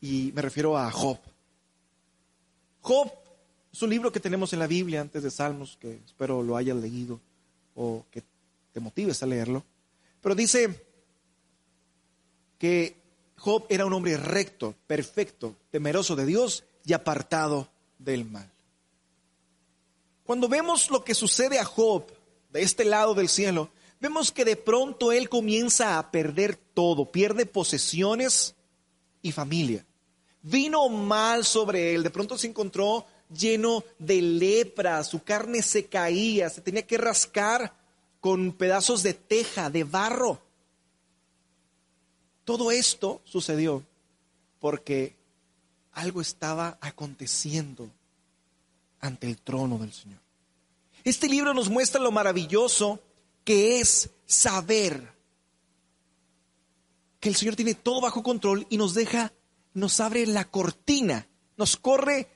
Y 0.00 0.32
me 0.34 0.42
refiero 0.42 0.76
a 0.76 0.90
Job. 0.90 1.18
Job 2.82 3.10
es 3.72 3.82
un 3.82 3.90
libro 3.90 4.12
que 4.12 4.20
tenemos 4.20 4.52
en 4.52 4.58
la 4.58 4.66
Biblia 4.66 5.00
antes 5.00 5.22
de 5.22 5.30
Salmos, 5.30 5.78
que 5.80 5.98
espero 6.04 6.42
lo 6.42 6.56
hayas 6.56 6.76
leído 6.76 7.20
o 7.74 8.04
que 8.10 8.22
te 8.72 8.80
motives 8.80 9.22
a 9.22 9.26
leerlo. 9.26 9.64
Pero 10.20 10.34
dice 10.34 10.84
que 12.58 13.03
Job 13.44 13.66
era 13.68 13.84
un 13.84 13.92
hombre 13.92 14.16
recto, 14.16 14.74
perfecto, 14.86 15.54
temeroso 15.70 16.16
de 16.16 16.24
Dios 16.24 16.64
y 16.82 16.94
apartado 16.94 17.68
del 17.98 18.24
mal. 18.24 18.50
Cuando 20.24 20.48
vemos 20.48 20.90
lo 20.90 21.04
que 21.04 21.14
sucede 21.14 21.58
a 21.58 21.66
Job 21.66 22.06
de 22.50 22.62
este 22.62 22.86
lado 22.86 23.12
del 23.12 23.28
cielo, 23.28 23.68
vemos 24.00 24.32
que 24.32 24.46
de 24.46 24.56
pronto 24.56 25.12
él 25.12 25.28
comienza 25.28 25.98
a 25.98 26.10
perder 26.10 26.56
todo, 26.56 27.12
pierde 27.12 27.44
posesiones 27.44 28.54
y 29.20 29.30
familia. 29.30 29.84
Vino 30.40 30.88
mal 30.88 31.44
sobre 31.44 31.94
él, 31.94 32.02
de 32.02 32.08
pronto 32.08 32.38
se 32.38 32.46
encontró 32.46 33.04
lleno 33.28 33.84
de 33.98 34.22
lepra, 34.22 35.04
su 35.04 35.22
carne 35.22 35.60
se 35.60 35.84
caía, 35.84 36.48
se 36.48 36.62
tenía 36.62 36.86
que 36.86 36.96
rascar 36.96 37.74
con 38.20 38.52
pedazos 38.52 39.02
de 39.02 39.12
teja, 39.12 39.68
de 39.68 39.84
barro. 39.84 40.40
Todo 42.44 42.70
esto 42.70 43.20
sucedió 43.24 43.82
porque 44.60 45.16
algo 45.92 46.20
estaba 46.20 46.78
aconteciendo 46.80 47.90
ante 49.00 49.28
el 49.28 49.38
trono 49.38 49.78
del 49.78 49.92
Señor. 49.92 50.18
Este 51.04 51.28
libro 51.28 51.52
nos 51.52 51.68
muestra 51.68 52.00
lo 52.00 52.10
maravilloso 52.10 53.00
que 53.44 53.80
es 53.80 54.10
saber 54.26 55.12
que 57.20 57.28
el 57.28 57.36
Señor 57.36 57.56
tiene 57.56 57.74
todo 57.74 58.00
bajo 58.00 58.22
control 58.22 58.66
y 58.70 58.76
nos 58.76 58.94
deja, 58.94 59.32
nos 59.74 60.00
abre 60.00 60.26
la 60.26 60.44
cortina, 60.46 61.26
nos 61.56 61.76
corre 61.76 62.28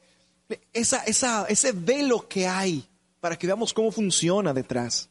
esa, 0.73 1.05
ese 1.05 1.73
velo 1.73 2.29
que 2.29 2.47
hay 2.47 2.87
para 3.21 3.39
que 3.39 3.47
veamos 3.47 3.73
cómo 3.73 3.91
funciona 3.91 4.55
detrás. 4.55 5.09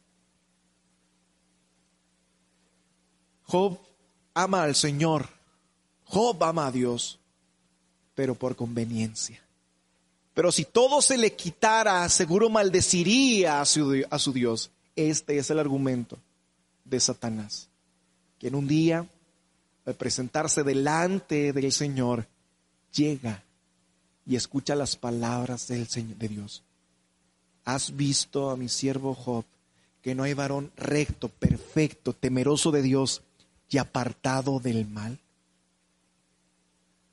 Job 3.44 3.78
ama 4.38 4.62
al 4.62 4.76
Señor, 4.76 5.28
Job 6.04 6.42
ama 6.44 6.68
a 6.68 6.72
Dios, 6.72 7.18
pero 8.14 8.36
por 8.36 8.54
conveniencia. 8.54 9.42
Pero 10.32 10.52
si 10.52 10.64
todo 10.64 11.02
se 11.02 11.18
le 11.18 11.34
quitara, 11.34 12.08
seguro 12.08 12.48
maldeciría 12.48 13.60
a 13.60 13.64
su, 13.64 14.04
a 14.08 14.18
su 14.20 14.32
Dios. 14.32 14.70
Este 14.94 15.38
es 15.38 15.50
el 15.50 15.58
argumento 15.58 16.18
de 16.84 17.00
Satanás, 17.00 17.68
que 18.38 18.46
en 18.46 18.54
un 18.54 18.68
día, 18.68 19.08
al 19.84 19.94
presentarse 19.94 20.62
delante 20.62 21.52
del 21.52 21.72
Señor, 21.72 22.28
llega 22.94 23.42
y 24.24 24.36
escucha 24.36 24.76
las 24.76 24.94
palabras 24.94 25.66
del 25.66 25.88
Señor 25.88 26.16
de 26.16 26.28
Dios. 26.28 26.62
Has 27.64 27.96
visto 27.96 28.50
a 28.50 28.56
mi 28.56 28.68
siervo 28.68 29.14
Job, 29.14 29.44
que 30.00 30.14
no 30.14 30.22
hay 30.22 30.34
varón 30.34 30.70
recto, 30.76 31.28
perfecto, 31.28 32.12
temeroso 32.12 32.70
de 32.70 32.82
Dios, 32.82 33.22
y 33.70 33.78
apartado 33.78 34.60
del 34.60 34.86
mal. 34.86 35.18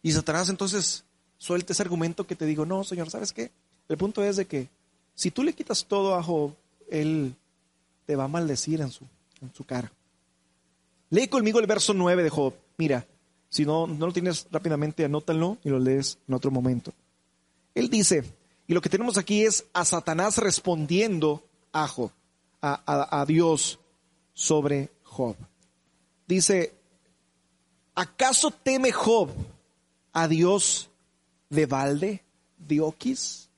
Y 0.01 0.11
Satanás 0.11 0.49
entonces 0.49 1.03
suelta 1.37 1.73
ese 1.73 1.83
argumento 1.83 2.27
que 2.27 2.35
te 2.35 2.45
digo, 2.45 2.65
no, 2.65 2.83
Señor, 2.83 3.09
¿sabes 3.09 3.33
qué? 3.33 3.51
El 3.89 3.97
punto 3.97 4.23
es 4.23 4.35
de 4.35 4.45
que 4.45 4.69
si 5.13 5.31
tú 5.31 5.43
le 5.43 5.53
quitas 5.53 5.85
todo 5.85 6.15
a 6.15 6.23
Job, 6.23 6.53
él 6.89 7.35
te 8.05 8.15
va 8.15 8.25
a 8.25 8.29
maldecir 8.29 8.81
en 8.81 8.91
su, 8.91 9.05
en 9.41 9.53
su 9.53 9.63
cara. 9.63 9.91
Lee 11.09 11.27
conmigo 11.27 11.59
el 11.59 11.67
verso 11.67 11.93
9 11.93 12.23
de 12.23 12.29
Job. 12.29 12.53
Mira, 12.77 13.05
si 13.49 13.65
no, 13.65 13.87
no 13.87 14.07
lo 14.07 14.13
tienes 14.13 14.47
rápidamente, 14.51 15.05
anótalo 15.05 15.57
y 15.63 15.69
lo 15.69 15.79
lees 15.79 16.17
en 16.27 16.33
otro 16.33 16.51
momento. 16.51 16.93
Él 17.73 17.89
dice, 17.89 18.23
y 18.67 18.73
lo 18.73 18.81
que 18.81 18.89
tenemos 18.89 19.17
aquí 19.17 19.43
es 19.43 19.65
a 19.73 19.85
Satanás 19.85 20.37
respondiendo 20.37 21.43
a 21.71 21.87
Job, 21.87 22.11
a, 22.61 23.21
a 23.21 23.25
Dios 23.25 23.79
sobre 24.33 24.89
Job. 25.03 25.35
Dice, 26.27 26.73
¿acaso 27.93 28.51
teme 28.51 28.91
Job 28.91 29.29
a 30.11 30.27
Dios 30.27 30.89
de 31.49 31.65
balde, 31.65 32.23
Dioquis? 32.57 33.49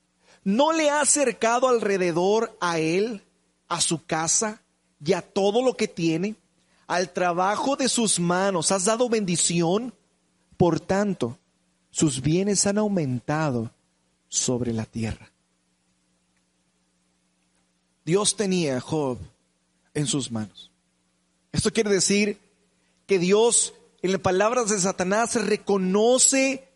¿No 0.44 0.72
le 0.72 0.90
ha 0.90 1.00
acercado 1.00 1.68
alrededor 1.68 2.56
a 2.60 2.78
él, 2.78 3.22
a 3.68 3.80
su 3.80 4.04
casa 4.04 4.62
y 5.04 5.12
a 5.12 5.22
todo 5.22 5.62
lo 5.62 5.76
que 5.76 5.88
tiene? 5.88 6.36
Al 6.86 7.12
trabajo 7.12 7.76
de 7.76 7.88
sus 7.88 8.18
manos 8.18 8.72
has 8.72 8.86
dado 8.86 9.08
bendición, 9.08 9.92
por 10.56 10.80
tanto, 10.80 11.38
sus 11.90 12.20
bienes 12.20 12.66
han 12.66 12.78
aumentado 12.78 13.70
sobre 14.28 14.72
la 14.72 14.84
tierra. 14.84 15.30
Dios 18.04 18.36
tenía 18.36 18.78
a 18.78 18.80
Job 18.80 19.18
en 19.92 20.06
sus 20.06 20.30
manos. 20.30 20.70
Esto 21.52 21.70
quiere 21.70 21.90
decir 21.90 22.38
que 23.08 23.18
Dios, 23.18 23.72
en 24.02 24.12
las 24.12 24.20
palabras 24.20 24.68
de 24.68 24.78
Satanás, 24.78 25.34
reconoce 25.34 26.68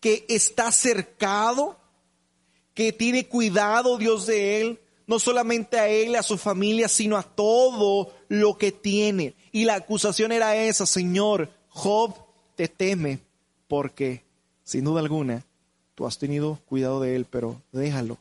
que 0.00 0.26
está 0.28 0.72
cercado, 0.72 1.78
que 2.74 2.92
tiene 2.92 3.28
cuidado 3.28 3.96
Dios 3.96 4.26
de 4.26 4.60
él, 4.60 4.80
no 5.06 5.20
solamente 5.20 5.78
a 5.78 5.86
él, 5.86 6.16
a 6.16 6.24
su 6.24 6.36
familia, 6.36 6.88
sino 6.88 7.16
a 7.16 7.22
todo 7.22 8.12
lo 8.26 8.58
que 8.58 8.72
tiene. 8.72 9.36
Y 9.52 9.64
la 9.66 9.76
acusación 9.76 10.32
era 10.32 10.56
esa, 10.56 10.84
Señor, 10.84 11.48
Job 11.68 12.16
te 12.56 12.66
teme 12.66 13.20
porque, 13.68 14.24
sin 14.64 14.82
duda 14.82 14.98
alguna, 14.98 15.46
tú 15.94 16.08
has 16.08 16.18
tenido 16.18 16.58
cuidado 16.66 17.00
de 17.00 17.14
él, 17.14 17.24
pero 17.30 17.62
déjalo 17.70 18.18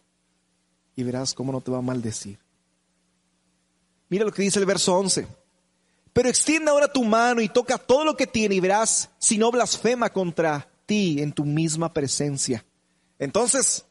y 0.95 1.01
verás 1.01 1.33
cómo 1.33 1.51
no 1.51 1.59
te 1.59 1.71
va 1.71 1.79
a 1.79 1.81
maldecir. 1.81 2.37
Mira 4.09 4.25
lo 4.25 4.31
que 4.31 4.43
dice 4.43 4.59
el 4.59 4.67
verso 4.67 4.95
11. 4.95 5.42
Pero 6.13 6.29
extiende 6.29 6.69
ahora 6.69 6.91
tu 6.91 7.03
mano 7.03 7.41
y 7.41 7.49
toca 7.49 7.77
todo 7.77 8.05
lo 8.05 8.15
que 8.15 8.27
tiene 8.27 8.55
y 8.55 8.59
verás 8.59 9.09
si 9.17 9.37
no 9.37 9.51
blasfema 9.51 10.11
contra 10.11 10.69
ti 10.85 11.17
en 11.19 11.33
tu 11.33 11.43
misma 11.43 11.91
presencia. 11.91 12.63
Entonces 13.17 13.85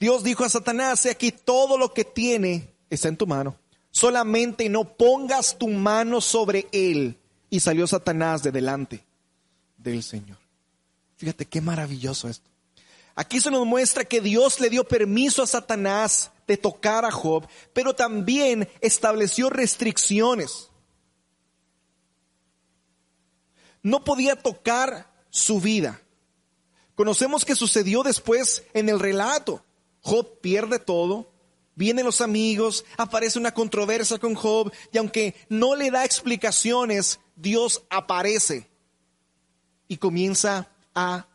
Dios 0.00 0.22
dijo 0.22 0.44
a 0.44 0.48
Satanás, 0.48 1.06
aquí 1.06 1.32
todo 1.32 1.78
lo 1.78 1.94
que 1.94 2.04
tiene 2.04 2.74
está 2.90 3.08
en 3.08 3.16
tu 3.16 3.26
mano. 3.26 3.56
Solamente 3.90 4.68
no 4.68 4.96
pongas 4.96 5.56
tu 5.58 5.68
mano 5.68 6.20
sobre 6.20 6.66
él. 6.72 7.18
Y 7.50 7.60
salió 7.60 7.86
Satanás 7.86 8.42
de 8.42 8.52
delante 8.52 9.04
del 9.78 10.02
Señor. 10.02 10.36
Fíjate 11.16 11.46
qué 11.46 11.60
maravilloso 11.60 12.28
esto. 12.28 12.48
Aquí 13.14 13.40
se 13.40 13.50
nos 13.50 13.66
muestra 13.66 14.04
que 14.04 14.20
Dios 14.20 14.60
le 14.60 14.70
dio 14.70 14.84
permiso 14.84 15.42
a 15.42 15.46
Satanás 15.46 16.30
de 16.46 16.56
tocar 16.56 17.04
a 17.04 17.10
Job, 17.10 17.48
pero 17.72 17.94
también 17.94 18.68
estableció 18.80 19.50
restricciones. 19.50 20.67
No 23.88 24.04
podía 24.04 24.36
tocar 24.36 25.10
su 25.30 25.62
vida. 25.62 26.02
Conocemos 26.94 27.46
que 27.46 27.54
sucedió 27.54 28.02
después 28.02 28.64
en 28.74 28.90
el 28.90 29.00
relato. 29.00 29.64
Job 30.02 30.40
pierde 30.42 30.78
todo, 30.78 31.32
vienen 31.74 32.04
los 32.04 32.20
amigos, 32.20 32.84
aparece 32.98 33.38
una 33.38 33.54
controversia 33.54 34.18
con 34.18 34.34
Job 34.34 34.70
y 34.92 34.98
aunque 34.98 35.34
no 35.48 35.74
le 35.74 35.90
da 35.90 36.04
explicaciones, 36.04 37.18
Dios 37.34 37.82
aparece 37.88 38.68
y 39.88 39.96
comienza 39.96 40.68
a 40.94 41.26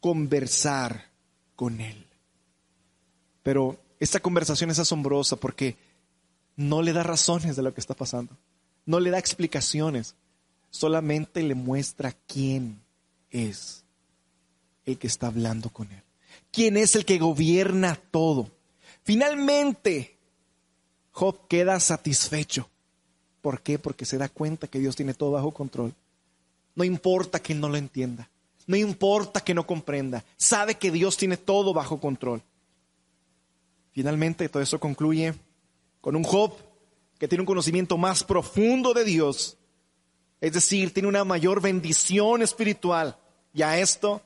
conversar 0.00 1.10
con 1.54 1.80
él. 1.80 2.06
Pero 3.42 3.78
esta 4.00 4.20
conversación 4.20 4.68
es 4.68 4.78
asombrosa 4.78 5.36
porque 5.36 5.78
no 6.56 6.82
le 6.82 6.92
da 6.92 7.02
razones 7.02 7.56
de 7.56 7.62
lo 7.62 7.72
que 7.72 7.80
está 7.80 7.94
pasando, 7.94 8.36
no 8.84 9.00
le 9.00 9.08
da 9.08 9.18
explicaciones, 9.18 10.14
solamente 10.76 11.42
le 11.42 11.54
muestra 11.54 12.12
quién 12.26 12.80
es 13.30 13.84
el 14.84 14.98
que 14.98 15.06
está 15.06 15.26
hablando 15.26 15.70
con 15.70 15.90
él, 15.90 16.02
quién 16.52 16.76
es 16.76 16.94
el 16.94 17.04
que 17.04 17.18
gobierna 17.18 18.00
todo. 18.10 18.50
Finalmente, 19.02 20.16
Job 21.12 21.48
queda 21.48 21.80
satisfecho. 21.80 22.68
¿Por 23.40 23.62
qué? 23.62 23.78
Porque 23.78 24.04
se 24.04 24.18
da 24.18 24.28
cuenta 24.28 24.66
que 24.66 24.78
Dios 24.78 24.96
tiene 24.96 25.14
todo 25.14 25.32
bajo 25.32 25.52
control. 25.52 25.94
No 26.74 26.84
importa 26.84 27.40
que 27.40 27.54
no 27.54 27.68
lo 27.68 27.76
entienda. 27.76 28.28
No 28.66 28.76
importa 28.76 29.40
que 29.40 29.54
no 29.54 29.66
comprenda. 29.66 30.24
Sabe 30.36 30.74
que 30.74 30.90
Dios 30.90 31.16
tiene 31.16 31.36
todo 31.36 31.72
bajo 31.72 32.00
control. 32.00 32.42
Finalmente, 33.92 34.48
todo 34.48 34.62
eso 34.62 34.78
concluye 34.78 35.34
con 36.00 36.16
un 36.16 36.24
Job 36.24 36.52
que 37.18 37.28
tiene 37.28 37.42
un 37.42 37.46
conocimiento 37.46 37.96
más 37.96 38.22
profundo 38.22 38.92
de 38.92 39.04
Dios. 39.04 39.55
Es 40.46 40.52
decir, 40.52 40.94
tiene 40.94 41.08
una 41.08 41.24
mayor 41.24 41.60
bendición 41.60 42.40
espiritual. 42.40 43.18
Y 43.52 43.62
a 43.62 43.80
esto 43.80 44.22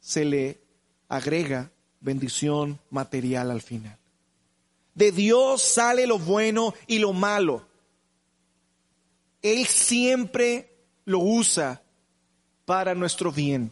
se 0.00 0.24
le 0.24 0.58
agrega 1.06 1.70
bendición 2.00 2.80
material 2.88 3.50
al 3.50 3.60
final. 3.60 3.98
De 4.94 5.12
Dios 5.12 5.60
sale 5.60 6.06
lo 6.06 6.18
bueno 6.18 6.72
y 6.86 6.98
lo 6.98 7.12
malo. 7.12 7.68
Él 9.42 9.66
siempre 9.66 10.78
lo 11.04 11.18
usa 11.18 11.82
para 12.64 12.94
nuestro 12.94 13.30
bien. 13.30 13.70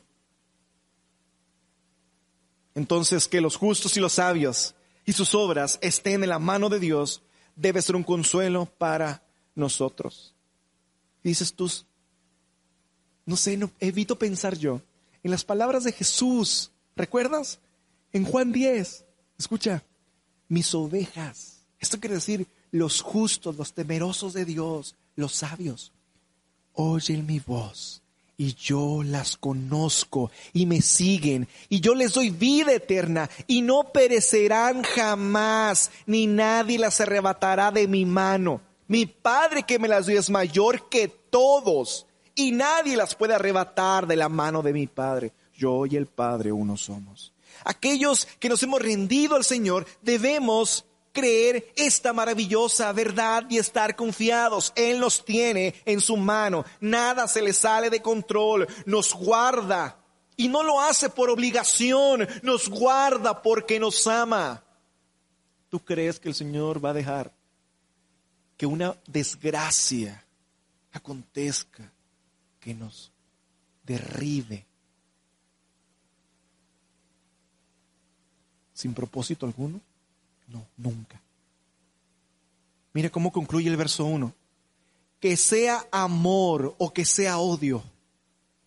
Entonces, 2.74 3.26
que 3.28 3.40
los 3.40 3.56
justos 3.56 3.96
y 3.96 4.00
los 4.00 4.12
sabios 4.12 4.74
y 5.06 5.14
sus 5.14 5.34
obras 5.34 5.78
estén 5.80 6.22
en 6.22 6.28
la 6.28 6.38
mano 6.38 6.68
de 6.68 6.80
Dios 6.80 7.22
debe 7.56 7.80
ser 7.80 7.96
un 7.96 8.04
consuelo 8.04 8.66
para 8.76 9.22
nosotros. 9.54 10.34
Dices 11.28 11.52
tú, 11.52 11.70
no 13.26 13.36
sé, 13.36 13.56
no, 13.56 13.70
evito 13.80 14.18
pensar 14.18 14.56
yo 14.56 14.80
en 15.22 15.30
las 15.30 15.44
palabras 15.44 15.84
de 15.84 15.92
Jesús. 15.92 16.70
¿Recuerdas? 16.96 17.58
En 18.12 18.24
Juan 18.24 18.52
10, 18.52 19.04
escucha, 19.38 19.82
mis 20.48 20.74
ovejas. 20.74 21.58
Esto 21.78 22.00
quiere 22.00 22.16
decir 22.16 22.46
los 22.70 23.00
justos, 23.00 23.56
los 23.56 23.72
temerosos 23.72 24.32
de 24.32 24.44
Dios, 24.44 24.94
los 25.16 25.32
sabios, 25.32 25.92
oyen 26.74 27.26
mi 27.26 27.40
voz 27.40 28.02
y 28.40 28.54
yo 28.54 29.02
las 29.02 29.36
conozco 29.36 30.30
y 30.52 30.64
me 30.64 30.80
siguen 30.80 31.48
y 31.68 31.80
yo 31.80 31.94
les 31.94 32.14
doy 32.14 32.30
vida 32.30 32.72
eterna 32.72 33.28
y 33.48 33.62
no 33.62 33.92
perecerán 33.92 34.84
jamás 34.84 35.90
ni 36.06 36.28
nadie 36.28 36.78
las 36.78 37.00
arrebatará 37.00 37.72
de 37.72 37.88
mi 37.88 38.06
mano. 38.06 38.60
Mi 38.86 39.06
Padre 39.06 39.64
que 39.64 39.78
me 39.78 39.88
las 39.88 40.06
dio 40.06 40.18
es 40.18 40.30
mayor 40.30 40.88
que 40.88 41.17
todos 41.30 42.06
y 42.34 42.52
nadie 42.52 42.96
las 42.96 43.14
puede 43.14 43.34
arrebatar 43.34 44.06
de 44.06 44.16
la 44.16 44.28
mano 44.28 44.62
de 44.62 44.72
mi 44.72 44.86
Padre. 44.86 45.32
Yo 45.54 45.86
y 45.86 45.96
el 45.96 46.06
Padre 46.06 46.52
uno 46.52 46.76
somos. 46.76 47.32
Aquellos 47.64 48.26
que 48.38 48.48
nos 48.48 48.62
hemos 48.62 48.80
rendido 48.80 49.34
al 49.34 49.44
Señor 49.44 49.86
debemos 50.02 50.84
creer 51.12 51.72
esta 51.74 52.12
maravillosa 52.12 52.92
verdad 52.92 53.44
y 53.48 53.58
estar 53.58 53.96
confiados. 53.96 54.72
Él 54.76 55.00
nos 55.00 55.24
tiene 55.24 55.74
en 55.84 56.00
su 56.00 56.16
mano. 56.16 56.64
Nada 56.80 57.26
se 57.26 57.42
le 57.42 57.52
sale 57.52 57.90
de 57.90 58.00
control. 58.02 58.68
Nos 58.86 59.14
guarda. 59.14 59.98
Y 60.36 60.46
no 60.46 60.62
lo 60.62 60.80
hace 60.80 61.10
por 61.10 61.30
obligación. 61.30 62.28
Nos 62.42 62.68
guarda 62.68 63.42
porque 63.42 63.80
nos 63.80 64.06
ama. 64.06 64.62
¿Tú 65.68 65.80
crees 65.80 66.20
que 66.20 66.28
el 66.28 66.36
Señor 66.36 66.82
va 66.82 66.90
a 66.90 66.94
dejar 66.94 67.32
que 68.56 68.66
una 68.66 68.96
desgracia 69.06 70.24
acontezca 70.92 71.90
que 72.60 72.74
nos 72.74 73.12
derribe 73.84 74.66
sin 78.72 78.94
propósito 78.94 79.46
alguno? 79.46 79.80
No, 80.46 80.66
nunca. 80.76 81.20
Mire 82.92 83.10
cómo 83.10 83.32
concluye 83.32 83.68
el 83.68 83.76
verso 83.76 84.04
1. 84.04 84.32
Que 85.20 85.36
sea 85.36 85.86
amor 85.90 86.74
o 86.78 86.92
que 86.92 87.04
sea 87.04 87.38
odio, 87.38 87.82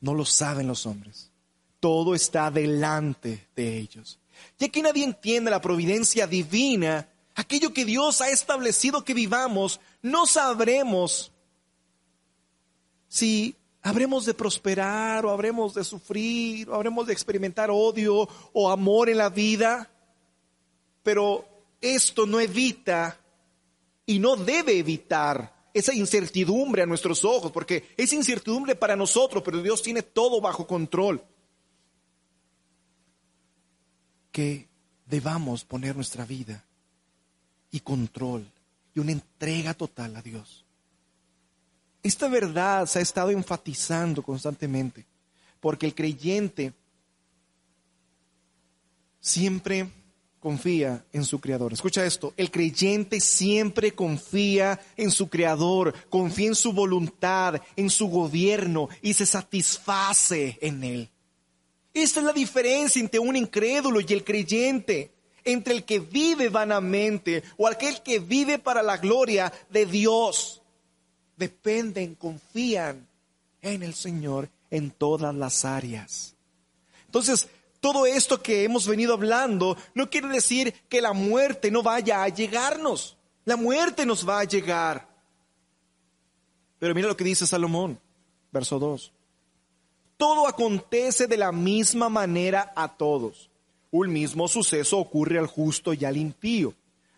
no 0.02 0.14
lo 0.14 0.26
saben 0.26 0.68
los 0.68 0.86
hombres. 0.86 1.32
Todo 1.80 2.14
está 2.14 2.52
delante 2.52 3.48
de 3.56 3.78
ellos. 3.78 4.20
Ya 4.60 4.70
que 4.70 4.82
nadie 4.82 5.04
entiende 5.04 5.50
la 5.50 5.62
providencia 5.62 6.28
divina, 6.28 7.08
aquello 7.36 7.74
que 7.74 7.86
Dios 7.86 8.22
ha 8.22 8.30
establecido 8.30 9.06
que 9.06 9.14
vivamos, 9.14 9.80
no 10.02 10.26
sabremos 10.26 11.32
si 13.12 13.58
habremos 13.82 14.26
de 14.26 14.34
prosperar 14.34 15.26
o 15.26 15.32
habremos 15.32 15.74
de 15.74 15.84
sufrir 15.84 16.70
o 16.70 16.76
habremos 16.76 17.06
de 17.06 17.12
experimentar 17.12 17.70
odio 17.70 18.26
o 18.54 18.72
amor 18.72 19.10
en 19.10 19.18
la 19.18 19.30
vida. 19.30 19.92
Pero 21.04 21.46
esto 21.82 22.26
no 22.26 22.40
evita 22.40 23.20
y 24.06 24.18
no 24.18 24.38
debe 24.38 24.80
evitar 24.80 25.54
esa 25.74 25.94
incertidumbre 25.94 26.84
a 26.84 26.86
nuestros 26.86 27.26
ojos, 27.26 27.52
porque 27.52 27.94
es 27.98 28.14
incertidumbre 28.14 28.76
para 28.76 28.96
nosotros, 28.96 29.44
pero 29.44 29.62
Dios 29.62 29.82
tiene 29.82 30.04
todo 30.04 30.40
bajo 30.40 30.66
control. 30.66 31.22
Que 34.32 34.70
debamos 35.06 35.66
poner 35.66 35.98
nuestra 35.98 36.24
vida 36.26 36.64
y 37.72 37.82
control 37.82 38.50
y 38.96 39.02
una 39.02 39.12
entrega 39.12 39.74
total 39.74 40.16
a 40.16 40.22
Dios. 40.22 40.61
Esta 42.04 42.28
verdad 42.28 42.86
se 42.88 43.00
ha 43.00 43.02
estado 43.02 43.30
enfatizando 43.30 44.24
constantemente, 44.24 45.06
porque 45.60 45.86
el 45.86 45.96
creyente 45.96 46.74
siempre 49.20 49.88
confía 50.40 51.06
en 51.14 51.24
su 51.24 51.40
creador. 51.40 51.72
Escucha 51.72 52.04
esto, 52.04 52.34
el 52.36 52.50
creyente 52.50 53.22
siempre 53.22 53.94
confía 53.94 54.82
en 54.98 55.12
su 55.12 55.30
creador, 55.30 55.94
confía 56.10 56.48
en 56.48 56.56
su 56.56 56.74
voluntad, 56.74 57.62
en 57.76 57.90
su 57.92 58.08
gobierno 58.08 58.90
y 59.04 59.14
se 59.14 59.28
satisface 59.28 60.58
en 60.60 60.84
él. 60.84 61.10
Esta 61.94 62.22
es 62.22 62.26
la 62.26 62.34
diferencia 62.34 63.00
entre 63.00 63.20
un 63.20 63.36
incrédulo 63.36 64.00
y 64.02 64.12
el 64.12 64.24
creyente, 64.24 65.12
entre 65.44 65.76
el 65.76 65.84
que 65.84 66.00
vive 66.00 66.50
vanamente 66.50 67.44
o 67.58 67.68
aquel 67.68 68.02
que 68.02 68.20
vive 68.20 68.58
para 68.58 68.82
la 68.82 68.98
gloria 68.98 69.54
de 69.70 69.86
Dios. 69.86 70.61
Dependen, 71.42 72.14
confían 72.14 73.08
en 73.64 73.82
el 73.82 73.96
Señor 73.96 74.48
en 74.70 74.92
todas 74.92 75.34
las 75.34 75.66
áreas. 75.66 76.36
Entonces, 77.08 77.50
todo 77.80 78.06
esto 78.06 78.44
que 78.44 78.64
hemos 78.64 78.88
venido 78.88 79.16
hablando 79.16 79.76
no 79.96 80.08
quiere 80.08 80.28
decir 80.28 80.72
que 80.88 81.02
la 81.02 81.14
muerte 81.14 81.72
no 81.72 81.82
vaya 81.82 82.22
a 82.22 82.28
llegarnos. 82.28 83.18
La 83.44 83.56
muerte 83.56 84.06
nos 84.06 84.30
va 84.30 84.42
a 84.42 84.44
llegar. 84.44 85.10
Pero 86.78 86.94
mira 86.94 87.08
lo 87.08 87.18
que 87.18 87.24
dice 87.24 87.48
Salomón, 87.48 88.00
verso 88.52 88.78
2. 88.78 89.12
Todo 90.18 90.48
acontece 90.48 91.26
de 91.26 91.38
la 91.38 91.52
misma 91.52 92.08
manera 92.08 92.72
a 92.76 92.88
todos. 92.88 93.50
Un 93.90 94.14
mismo 94.14 94.48
suceso 94.48 95.00
ocurre 95.00 95.40
al 95.40 95.48
justo 95.48 95.92
y 95.96 96.06
al 96.06 96.18
impío, 96.18 96.76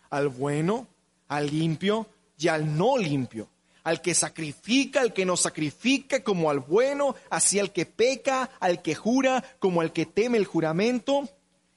al 0.08 0.30
bueno, 0.30 0.88
al 1.28 1.50
limpio 1.50 2.06
y 2.38 2.48
al 2.48 2.74
no 2.74 2.96
limpio 2.96 3.48
al 3.84 4.00
que 4.00 4.14
sacrifica, 4.14 5.02
al 5.02 5.12
que 5.12 5.26
no 5.26 5.36
sacrifica, 5.36 6.24
como 6.24 6.50
al 6.50 6.60
bueno, 6.60 7.14
así 7.30 7.58
al 7.58 7.72
que 7.72 7.84
peca, 7.84 8.50
al 8.58 8.80
que 8.82 8.94
jura, 8.94 9.44
como 9.58 9.82
al 9.82 9.92
que 9.92 10.06
teme 10.06 10.38
el 10.38 10.46
juramento. 10.46 11.28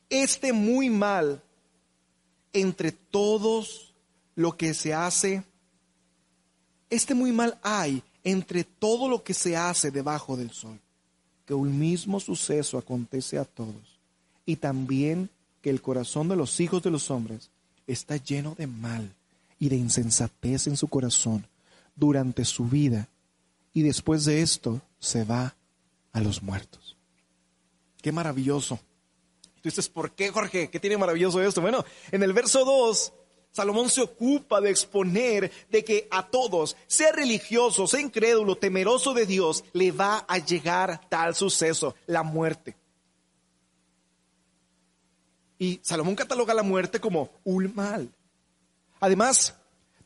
Este 0.10 0.54
muy 0.54 0.90
mal 0.90 1.44
entre 2.54 2.94
todos 2.94 3.94
lo 4.36 4.56
que 4.56 4.74
se 4.74 4.94
hace, 4.94 5.44
este 6.90 7.14
muy 7.14 7.32
mal 7.32 7.60
hay 7.62 8.02
entre 8.24 8.64
todo 8.64 9.10
lo 9.10 9.24
que 9.24 9.34
se 9.34 9.58
hace 9.58 9.92
debajo 9.92 10.38
del 10.38 10.52
sol, 10.52 10.80
que 11.46 11.54
un 11.54 11.78
mismo 11.78 12.20
suceso 12.20 12.78
acontece 12.78 13.38
a 13.38 13.46
todos, 13.46 14.00
y 14.46 14.56
también 14.56 15.30
que 15.62 15.70
el 15.70 15.82
corazón 15.82 16.30
de 16.30 16.38
los 16.38 16.60
hijos 16.62 16.82
de 16.84 16.92
los 16.92 17.12
hombres 17.12 17.50
está 17.86 18.16
lleno 18.16 18.56
de 18.58 18.68
mal 18.68 19.14
y 19.60 19.70
de 19.70 19.76
insensatez 19.76 20.68
en 20.68 20.78
su 20.78 20.88
corazón 20.88 21.46
durante 21.98 22.46
su 22.46 22.66
vida 22.66 23.10
y 23.74 23.82
después 23.82 24.24
de 24.24 24.42
esto 24.42 24.82
se 25.00 25.26
va 25.26 25.56
a 26.14 26.22
los 26.22 26.42
muertos. 26.42 26.96
Qué 28.02 28.12
maravilloso. 28.14 28.80
Tú 29.56 29.70
dices, 29.70 29.90
¿por 29.90 30.12
qué, 30.14 30.30
Jorge? 30.30 30.70
¿Qué 30.70 30.80
tiene 30.80 30.98
maravilloso 30.98 31.42
esto? 31.42 31.62
Bueno, 31.62 31.84
en 32.12 32.24
el 32.24 32.32
verso 32.32 32.64
2, 32.64 33.14
Salomón 33.52 33.90
se 33.90 34.02
ocupa 34.02 34.62
de 34.62 34.70
exponer 34.70 35.52
de 35.70 35.84
que 35.84 36.08
a 36.12 36.28
todos, 36.28 36.78
sea 36.86 37.12
religioso, 37.12 37.88
sea 37.88 38.00
incrédulo, 38.00 38.56
temeroso 38.56 39.14
de 39.14 39.26
Dios, 39.26 39.64
le 39.74 39.92
va 39.92 40.26
a 40.28 40.38
llegar 40.38 41.02
tal 41.10 41.36
suceso, 41.36 41.96
la 42.06 42.24
muerte. 42.24 42.78
Y 45.60 45.80
Salomón 45.82 46.16
cataloga 46.16 46.54
la 46.54 46.64
muerte 46.64 47.00
como 47.00 47.32
un 47.44 47.74
mal. 47.76 48.10
Además, 49.00 49.56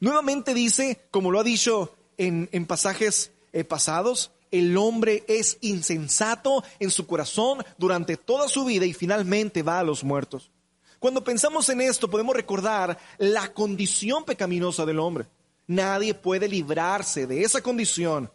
Nuevamente 0.01 0.55
dice, 0.55 0.99
como 1.11 1.29
lo 1.29 1.39
ha 1.39 1.43
dicho 1.43 1.93
en, 2.17 2.65
pasajes 2.65 3.31
eh, 3.53 3.63
pasados, 3.63 4.31
el 4.49 4.75
hombre 4.75 5.23
es 5.27 5.59
insensato 5.61 6.63
en 6.79 6.89
su 6.89 7.05
corazón 7.05 7.63
durante 7.77 8.17
toda 8.17 8.49
su 8.49 8.65
vida 8.65 8.85
y 8.87 8.93
finalmente 8.93 9.61
va 9.61 9.77
a 9.77 9.83
los 9.83 10.03
muertos. 10.03 10.49
Cuando 10.97 11.23
pensamos 11.23 11.69
en 11.69 11.81
esto 11.81 12.09
podemos 12.09 12.35
recordar 12.35 12.97
la 13.19 13.53
condición 13.53 14.25
pecaminosa 14.25 14.87
del 14.87 14.99
hombre. 14.99 15.27
Nadie 15.67 16.15
puede 16.15 16.47
librarse 16.47 17.27
de 17.27 17.43
esa 17.43 17.61
condición. 17.61 18.31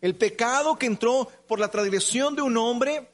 El 0.00 0.14
pecado 0.14 0.78
que 0.78 0.86
entró 0.86 1.30
por 1.46 1.60
la 1.60 1.70
transgresión 1.70 2.34
de 2.34 2.40
un 2.40 2.56
hombre 2.56 3.10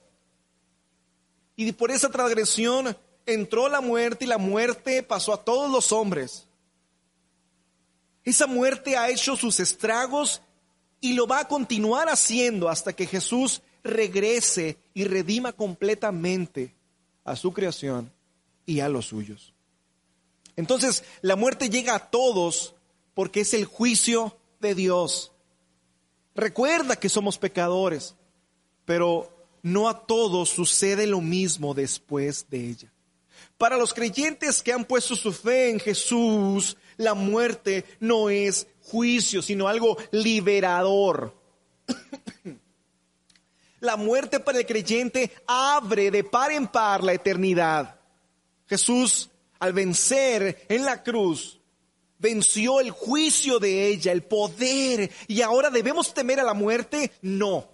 y 1.57 1.73
por 1.73 1.91
esa 1.91 2.09
transgresión 2.09 2.97
entró 3.27 3.69
la 3.69 3.81
muerte 3.81 4.27
y 4.27 4.29
la 4.29 4.39
muerte 4.39 5.03
pasó 5.03 5.33
a 5.33 5.45
todos 5.45 5.69
los 5.71 5.91
hombres. 5.91 6.47
Esa 8.25 8.47
muerte 8.47 8.97
ha 8.97 9.11
hecho 9.11 9.37
sus 9.37 9.59
estragos 9.61 10.43
y 11.01 11.15
lo 11.15 11.27
va 11.27 11.41
a 11.41 11.49
continuar 11.49 12.09
haciendo 12.09 12.69
hasta 12.69 12.93
que 12.93 13.07
Jesús 13.07 13.63
regrese 13.83 14.79
y 14.95 15.05
redima 15.05 15.53
completamente 15.53 16.75
a 17.25 17.35
su 17.37 17.53
creación 17.53 18.13
y 18.65 18.81
a 18.81 18.89
los 18.89 19.07
suyos. 19.07 19.53
Entonces, 20.57 21.03
la 21.23 21.37
muerte 21.37 21.71
llega 21.71 21.95
a 21.95 22.11
todos 22.11 22.75
porque 23.15 23.41
es 23.41 23.55
el 23.55 23.65
juicio 23.65 24.37
de 24.61 24.75
Dios. 24.75 25.33
Recuerda 26.35 26.97
que 26.97 27.09
somos 27.09 27.39
pecadores, 27.39 28.15
pero 28.85 29.31
no 29.63 29.89
a 29.89 30.07
todos 30.07 30.51
sucede 30.51 31.07
lo 31.07 31.21
mismo 31.21 31.75
después 31.75 32.47
de 32.49 32.69
ella. 32.71 32.93
Para 33.59 33.77
los 33.77 33.93
creyentes 33.93 34.63
que 34.63 34.73
han 34.73 34.85
puesto 34.85 35.15
su 35.15 35.33
fe 35.33 35.71
en 35.71 35.81
Jesús, 35.81 36.77
la 37.03 37.15
muerte 37.15 37.85
no 38.01 38.31
es 38.31 38.67
juicio, 38.83 39.43
sino 39.43 39.69
algo 39.69 39.97
liberador. 40.11 41.35
La 43.81 43.97
muerte 43.97 44.39
para 44.39 44.61
el 44.61 44.67
creyente 44.67 45.33
abre 45.45 46.13
de 46.13 46.23
par 46.23 46.53
en 46.53 46.69
par 46.69 47.03
la 47.03 47.15
eternidad. 47.15 47.99
Jesús, 48.69 49.29
al 49.59 49.73
vencer 49.73 50.67
en 50.69 50.85
la 50.85 51.03
cruz, 51.03 51.59
venció 52.23 52.79
el 52.79 52.93
juicio 52.93 53.59
de 53.59 53.89
ella, 53.89 54.13
el 54.13 54.23
poder, 54.23 55.11
y 55.27 55.43
ahora 55.43 55.69
debemos 55.69 56.15
temer 56.15 56.39
a 56.39 56.45
la 56.45 56.55
muerte. 56.55 57.11
No. 57.23 57.69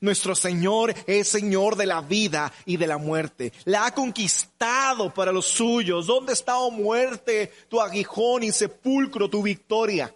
Nuestro 0.00 0.34
Señor 0.34 0.94
es 1.06 1.28
Señor 1.28 1.76
de 1.76 1.84
la 1.84 2.00
vida 2.00 2.52
y 2.64 2.78
de 2.78 2.86
la 2.86 2.96
muerte. 2.96 3.52
La 3.66 3.86
ha 3.86 3.94
conquistado 3.94 5.12
para 5.12 5.30
los 5.30 5.46
suyos. 5.46 6.06
¿Dónde 6.06 6.32
está, 6.32 6.58
oh 6.58 6.70
muerte, 6.70 7.52
tu 7.68 7.80
aguijón 7.80 8.42
y 8.42 8.50
sepulcro, 8.50 9.28
tu 9.28 9.42
victoria? 9.42 10.14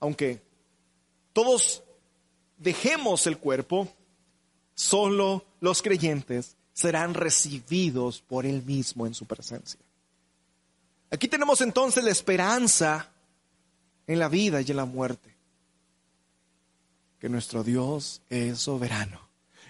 Aunque 0.00 0.42
todos 1.32 1.82
dejemos 2.58 3.26
el 3.26 3.38
cuerpo, 3.38 3.88
solo 4.74 5.44
los 5.60 5.80
creyentes 5.80 6.56
serán 6.74 7.14
recibidos 7.14 8.20
por 8.20 8.44
Él 8.44 8.62
mismo 8.62 9.06
en 9.06 9.14
su 9.14 9.24
presencia. 9.24 9.80
Aquí 11.10 11.26
tenemos 11.26 11.62
entonces 11.62 12.04
la 12.04 12.10
esperanza 12.10 13.10
en 14.06 14.18
la 14.18 14.28
vida 14.28 14.60
y 14.60 14.70
en 14.70 14.76
la 14.76 14.84
muerte 14.84 15.35
nuestro 17.28 17.64
Dios 17.64 18.22
es 18.28 18.58
soberano. 18.58 19.28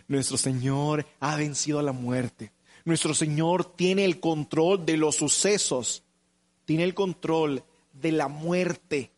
Nuestro 0.09 0.37
Señor 0.37 1.07
ha 1.21 1.37
vencido 1.37 1.83
la 1.83 1.93
muerte. 1.93 2.53
Nuestro 2.85 3.15
Señor 3.15 3.77
tiene 3.77 4.05
el 4.05 4.21
control 4.21 4.87
de 4.87 4.97
los 4.97 5.17
sucesos, 5.17 6.05
tiene 6.65 6.85
el 6.85 6.95
control 6.95 7.65
de 7.93 8.13
la 8.13 8.29
muerte. 8.29 9.11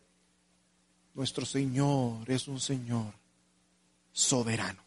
Nuestro 1.15 1.45
Señor 1.45 2.31
es 2.31 2.49
un 2.49 2.61
Señor 2.61 3.13
soberano. 4.13 4.83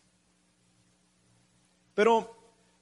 Pero, 1.94 2.36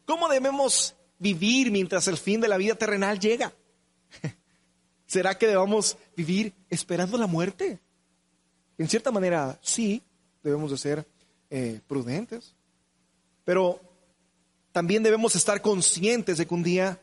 ¿cómo 0.06 0.30
debemos 0.30 0.96
vivir 1.18 1.72
mientras 1.72 2.08
el 2.08 2.18
fin 2.18 2.40
de 2.40 2.48
la 2.48 2.58
vida 2.58 2.76
terrenal 2.76 3.20
llega? 3.20 3.54
¿Será 5.06 5.38
que 5.38 5.48
debamos 5.48 5.98
vivir 6.16 6.54
esperando 6.70 7.18
la 7.18 7.28
muerte? 7.28 7.80
En 8.78 8.88
cierta 8.88 9.12
manera, 9.12 9.60
sí, 9.62 10.02
debemos 10.43 10.71
de 10.71 10.78
ser 10.78 11.08
eh, 11.49 11.82
prudentes, 11.88 12.54
pero 13.43 13.82
también 14.71 15.04
debemos 15.04 15.36
estar 15.36 15.62
conscientes 15.62 16.38
de 16.38 16.45
que 16.45 16.54
un 16.54 16.63
día 16.63 16.99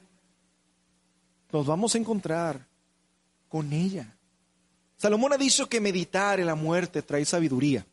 nos 1.52 1.66
vamos 1.66 1.94
a 1.94 1.98
encontrar 1.98 2.66
con 3.48 3.72
ella. 3.72 4.16
Salomón 4.96 5.32
ha 5.32 5.38
dicho 5.38 5.68
que 5.68 5.80
meditar 5.80 6.40
en 6.40 6.46
la 6.46 6.54
muerte 6.54 7.02
trae 7.02 7.24
sabiduría. 7.24 7.86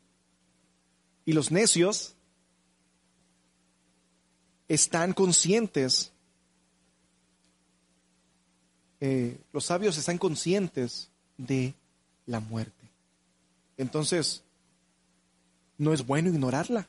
Y 1.26 1.34
los 1.34 1.52
necios 1.52 2.16
están 4.68 5.14
conscientes, 5.14 6.12
eh, 9.00 9.38
los 9.52 9.66
sabios 9.66 9.98
están 9.98 10.18
conscientes 10.18 11.10
de 11.38 11.74
la 12.26 12.40
muerte. 12.40 12.90
Entonces, 13.78 14.44
no 15.84 15.94
es 15.94 16.06
bueno 16.06 16.30
ignorarla, 16.30 16.88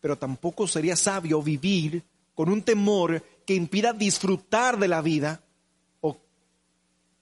pero 0.00 0.16
tampoco 0.16 0.66
sería 0.66 0.96
sabio 0.96 1.42
vivir 1.42 2.02
con 2.34 2.48
un 2.48 2.62
temor 2.62 3.22
que 3.46 3.54
impida 3.54 3.92
disfrutar 3.92 4.78
de 4.78 4.88
la 4.88 5.02
vida 5.02 5.42
o 6.00 6.16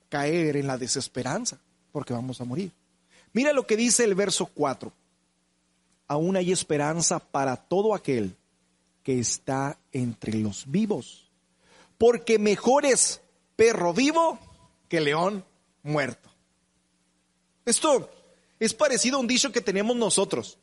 caer 0.09 0.57
en 0.57 0.67
la 0.67 0.79
desesperanza, 0.79 1.59
porque 1.93 2.13
vamos 2.13 2.41
a 2.41 2.45
morir. 2.45 2.73
Mira 3.33 3.53
lo 3.53 3.67
que 3.67 3.77
dice 3.77 4.05
el 4.05 4.15
verso 4.15 4.47
4. 4.47 4.93
Aún 6.09 6.37
hay 6.37 6.53
esperanza 6.53 7.19
para 7.19 7.57
todo 7.57 7.95
aquel 7.95 8.37
que 9.03 9.19
está 9.19 9.79
entre 9.93 10.35
los 10.35 10.71
vivos, 10.71 11.31
porque 11.99 12.39
mejor 12.39 12.85
es 12.85 13.21
perro 13.57 13.93
vivo 13.93 14.39
que 14.89 15.01
león 15.01 15.45
muerto. 15.83 16.29
Esto 17.65 18.11
es 18.59 18.75
parecido 18.75 19.17
a 19.17 19.21
un 19.21 19.27
dicho 19.27 19.53
que 19.53 19.61
tenemos 19.61 19.97
nosotros. 19.97 20.59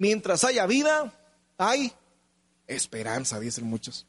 Mientras 0.00 0.44
haya 0.44 0.64
vida, 0.64 1.12
hay 1.58 1.92
esperanza, 2.66 3.38
dicen 3.38 3.66
muchos. 3.66 4.06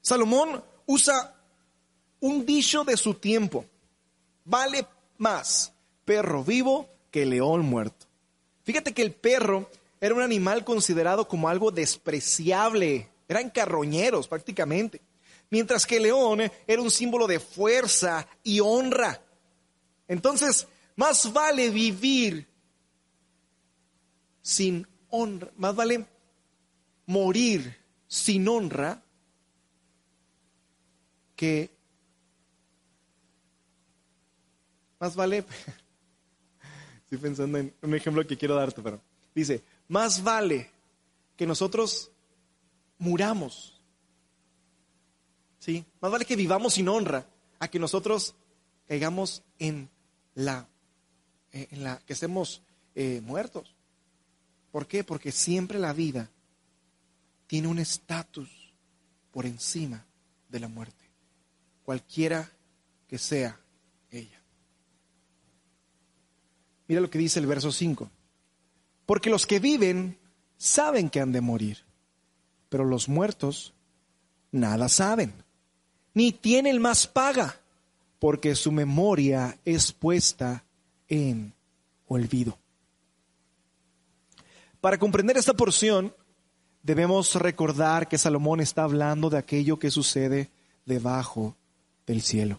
Salomón 0.00 0.64
usa 0.86 1.34
un 2.20 2.46
dicho 2.46 2.82
de 2.82 2.96
su 2.96 3.12
tiempo. 3.12 3.66
Vale 4.46 4.86
más 5.18 5.70
perro 6.06 6.42
vivo 6.42 6.88
que 7.10 7.26
león 7.26 7.60
muerto. 7.60 8.06
Fíjate 8.64 8.94
que 8.94 9.02
el 9.02 9.12
perro 9.12 9.68
era 10.00 10.14
un 10.14 10.22
animal 10.22 10.64
considerado 10.64 11.28
como 11.28 11.46
algo 11.46 11.70
despreciable. 11.70 13.10
Eran 13.28 13.50
carroñeros 13.50 14.26
prácticamente. 14.26 15.02
Mientras 15.50 15.84
que 15.84 15.98
el 15.98 16.04
león 16.04 16.40
era 16.66 16.80
un 16.80 16.90
símbolo 16.90 17.26
de 17.26 17.38
fuerza 17.38 18.26
y 18.42 18.60
honra. 18.60 19.20
Entonces, 20.08 20.66
más 20.96 21.30
vale 21.34 21.68
vivir 21.68 22.48
sin 24.40 24.86
honra, 25.12 25.50
más 25.56 25.76
vale 25.76 26.06
morir 27.06 27.76
sin 28.08 28.48
honra 28.48 29.02
que 31.36 31.70
más 34.98 35.14
vale 35.14 35.44
estoy 37.04 37.18
pensando 37.18 37.58
en 37.58 37.74
un 37.82 37.94
ejemplo 37.94 38.26
que 38.26 38.36
quiero 38.38 38.54
darte, 38.54 38.82
pero 38.82 39.00
dice, 39.34 39.62
más 39.88 40.22
vale 40.22 40.70
que 41.36 41.46
nosotros 41.46 42.10
muramos. 42.98 43.80
¿Sí? 45.58 45.84
Más 46.00 46.10
vale 46.10 46.24
que 46.24 46.36
vivamos 46.36 46.74
sin 46.74 46.88
honra 46.88 47.26
a 47.60 47.68
que 47.68 47.78
nosotros 47.78 48.34
caigamos 48.88 49.42
en 49.58 49.88
la 50.34 50.66
eh, 51.52 51.68
en 51.70 51.84
la 51.84 51.98
que 51.98 52.14
estemos 52.14 52.62
eh, 52.94 53.20
muertos. 53.22 53.71
¿Por 54.72 54.86
qué? 54.86 55.04
Porque 55.04 55.30
siempre 55.30 55.78
la 55.78 55.92
vida 55.92 56.28
tiene 57.46 57.68
un 57.68 57.78
estatus 57.78 58.48
por 59.30 59.46
encima 59.46 60.04
de 60.48 60.58
la 60.58 60.68
muerte, 60.68 61.04
cualquiera 61.84 62.50
que 63.06 63.18
sea 63.18 63.60
ella. 64.10 64.40
Mira 66.88 67.00
lo 67.00 67.10
que 67.10 67.18
dice 67.18 67.38
el 67.38 67.46
verso 67.46 67.70
5. 67.70 68.10
Porque 69.06 69.30
los 69.30 69.46
que 69.46 69.60
viven 69.60 70.18
saben 70.56 71.10
que 71.10 71.20
han 71.20 71.32
de 71.32 71.40
morir, 71.40 71.78
pero 72.68 72.84
los 72.84 73.08
muertos 73.08 73.74
nada 74.50 74.88
saben, 74.88 75.34
ni 76.14 76.32
tienen 76.32 76.80
más 76.80 77.06
paga, 77.06 77.60
porque 78.18 78.54
su 78.54 78.72
memoria 78.72 79.58
es 79.64 79.92
puesta 79.92 80.64
en 81.08 81.52
olvido. 82.06 82.61
Para 84.82 84.98
comprender 84.98 85.36
esta 85.36 85.54
porción, 85.54 86.12
debemos 86.82 87.36
recordar 87.36 88.08
que 88.08 88.18
Salomón 88.18 88.58
está 88.58 88.82
hablando 88.82 89.30
de 89.30 89.38
aquello 89.38 89.78
que 89.78 89.92
sucede 89.92 90.50
debajo 90.84 91.56
del 92.04 92.20
cielo. 92.20 92.58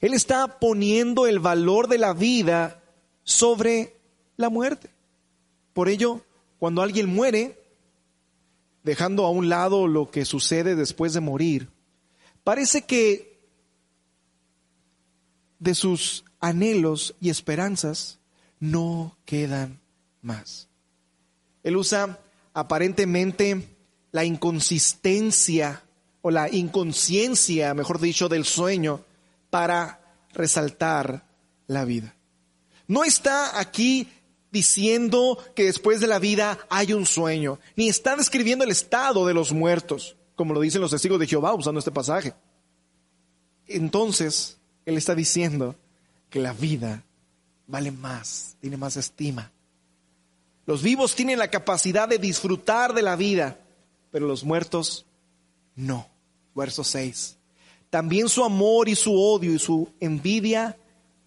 Él 0.00 0.14
está 0.14 0.60
poniendo 0.60 1.26
el 1.26 1.40
valor 1.40 1.88
de 1.88 1.98
la 1.98 2.12
vida 2.12 2.84
sobre 3.24 3.96
la 4.36 4.48
muerte. 4.48 4.90
Por 5.72 5.88
ello, 5.88 6.20
cuando 6.60 6.82
alguien 6.82 7.12
muere, 7.12 7.60
dejando 8.84 9.24
a 9.24 9.30
un 9.32 9.48
lado 9.48 9.88
lo 9.88 10.12
que 10.12 10.24
sucede 10.24 10.76
después 10.76 11.14
de 11.14 11.20
morir, 11.20 11.68
parece 12.44 12.82
que 12.82 13.42
de 15.58 15.74
sus 15.74 16.24
anhelos 16.38 17.16
y 17.20 17.30
esperanzas 17.30 18.20
no 18.60 19.18
quedan 19.24 19.80
más. 20.22 20.67
Él 21.62 21.76
usa 21.76 22.18
aparentemente 22.54 23.76
la 24.12 24.24
inconsistencia 24.24 25.82
o 26.22 26.30
la 26.30 26.52
inconsciencia, 26.52 27.74
mejor 27.74 28.00
dicho, 28.00 28.28
del 28.28 28.44
sueño 28.44 29.04
para 29.50 30.00
resaltar 30.32 31.26
la 31.66 31.84
vida. 31.84 32.14
No 32.86 33.04
está 33.04 33.58
aquí 33.58 34.08
diciendo 34.50 35.38
que 35.54 35.64
después 35.64 36.00
de 36.00 36.06
la 36.06 36.18
vida 36.18 36.58
hay 36.70 36.92
un 36.92 37.06
sueño, 37.06 37.58
ni 37.76 37.88
está 37.88 38.16
describiendo 38.16 38.64
el 38.64 38.70
estado 38.70 39.26
de 39.26 39.34
los 39.34 39.52
muertos, 39.52 40.16
como 40.34 40.54
lo 40.54 40.60
dicen 40.60 40.80
los 40.80 40.90
testigos 40.90 41.20
de 41.20 41.26
Jehová 41.26 41.54
usando 41.54 41.78
este 41.78 41.90
pasaje. 41.90 42.34
Entonces, 43.66 44.58
Él 44.86 44.96
está 44.96 45.14
diciendo 45.14 45.76
que 46.30 46.40
la 46.40 46.52
vida 46.54 47.04
vale 47.66 47.90
más, 47.90 48.56
tiene 48.60 48.76
más 48.76 48.96
estima. 48.96 49.52
Los 50.68 50.82
vivos 50.82 51.14
tienen 51.14 51.38
la 51.38 51.48
capacidad 51.48 52.06
de 52.06 52.18
disfrutar 52.18 52.92
de 52.92 53.00
la 53.00 53.16
vida, 53.16 53.58
pero 54.10 54.26
los 54.26 54.44
muertos 54.44 55.06
no. 55.74 56.06
Verso 56.54 56.84
6. 56.84 57.38
También 57.88 58.28
su 58.28 58.44
amor 58.44 58.86
y 58.90 58.94
su 58.94 59.18
odio 59.18 59.54
y 59.54 59.58
su 59.58 59.88
envidia 59.98 60.76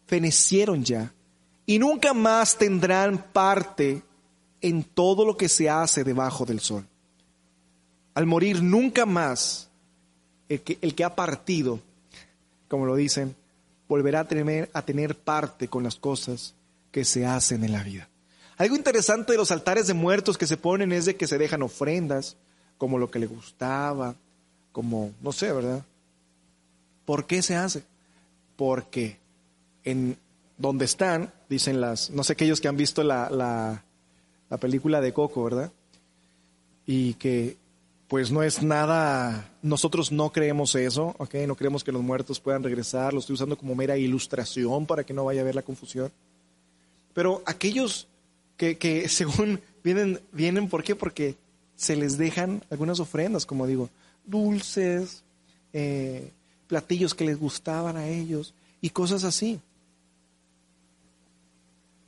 fenecieron 0.06 0.84
ya 0.84 1.12
y 1.66 1.80
nunca 1.80 2.14
más 2.14 2.56
tendrán 2.56 3.18
parte 3.34 4.04
en 4.62 4.84
todo 4.84 5.26
lo 5.26 5.36
que 5.36 5.50
se 5.50 5.68
hace 5.68 6.04
debajo 6.04 6.46
del 6.46 6.60
sol. 6.60 6.86
Al 8.14 8.28
morir 8.28 8.62
nunca 8.62 9.08
más 9.08 9.72
el 10.50 10.62
que, 10.62 10.78
el 10.84 10.94
que 10.94 11.04
ha 11.04 11.16
partido, 11.16 11.80
como 12.68 12.86
lo 12.86 12.96
dicen, 12.96 13.36
volverá 13.88 14.20
a 14.20 14.28
tener, 14.28 14.70
a 14.72 14.84
tener 14.84 15.18
parte 15.18 15.68
con 15.68 15.84
las 15.84 15.96
cosas 15.96 16.54
que 16.92 17.04
se 17.06 17.26
hacen 17.26 17.64
en 17.64 17.72
la 17.72 17.82
vida. 17.82 18.08
Algo 18.62 18.76
interesante 18.76 19.32
de 19.32 19.40
los 19.40 19.50
altares 19.50 19.88
de 19.88 19.96
muertos 19.96 20.38
que 20.38 20.46
se 20.46 20.56
ponen 20.56 20.92
es 20.92 21.06
de 21.06 21.16
que 21.16 21.26
se 21.26 21.40
dejan 21.40 21.64
ofrendas, 21.64 22.38
como 22.78 23.00
lo 23.00 23.10
que 23.10 23.18
le 23.18 23.26
gustaba, 23.26 24.14
como, 24.72 25.14
no 25.20 25.32
sé, 25.32 25.52
¿verdad? 25.52 25.84
¿Por 27.04 27.26
qué 27.26 27.42
se 27.42 27.56
hace? 27.56 27.84
Porque 28.56 29.18
en 29.84 30.16
donde 30.60 30.86
están, 30.86 31.34
dicen 31.50 31.82
las, 31.82 32.12
no 32.12 32.24
sé 32.24 32.34
aquellos 32.34 32.62
que 32.62 32.68
han 32.68 32.78
visto 32.78 33.04
la, 33.04 33.32
la, 33.32 33.84
la 34.48 34.58
película 34.58 35.02
de 35.02 35.12
Coco, 35.12 35.44
¿verdad? 35.44 35.72
Y 36.86 37.16
que 37.16 37.58
pues 38.08 38.30
no 38.30 38.44
es 38.44 38.62
nada, 38.62 39.50
nosotros 39.64 40.12
no 40.12 40.32
creemos 40.32 40.76
eso, 40.76 41.16
¿ok? 41.18 41.34
No 41.48 41.56
creemos 41.56 41.84
que 41.84 41.92
los 41.92 42.04
muertos 42.04 42.40
puedan 42.40 42.62
regresar, 42.62 43.12
lo 43.12 43.22
estoy 43.22 43.34
usando 43.34 43.58
como 43.58 43.74
mera 43.74 43.98
ilustración 43.98 44.86
para 44.86 45.04
que 45.04 45.16
no 45.16 45.26
vaya 45.26 45.42
a 45.42 45.46
haber 45.46 45.56
la 45.56 45.64
confusión. 45.64 46.12
Pero 47.16 47.42
aquellos 47.48 48.08
que, 48.62 49.10
según 49.10 49.60
vienen, 49.84 50.20
vienen, 50.32 50.70
¿por 50.70 50.84
qué? 50.84 50.96
Porque 50.96 51.36
se 51.76 51.96
les 51.96 52.18
dejan 52.18 52.64
algunas 52.70 53.00
ofrendas, 53.00 53.46
como 53.46 53.66
digo, 53.66 53.90
dulces, 54.26 55.24
eh, 55.74 56.32
platillos 56.68 57.16
que 57.16 57.26
les 57.26 57.40
gustaban 57.40 57.98
a 57.98 58.08
ellos 58.08 58.54
y 58.82 58.92
cosas 58.92 59.24
así. 59.24 59.60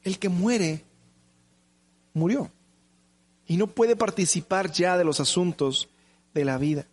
El 0.04 0.20
que 0.20 0.30
muere, 0.30 0.84
murió 2.14 2.52
y 3.48 3.58
no 3.58 3.68
puede 3.68 3.96
participar 3.96 4.72
ya 4.72 4.98
de 4.98 5.04
los 5.04 5.20
asuntos 5.20 5.90
de 6.34 6.46
la 6.46 6.58
vida. 6.58 6.86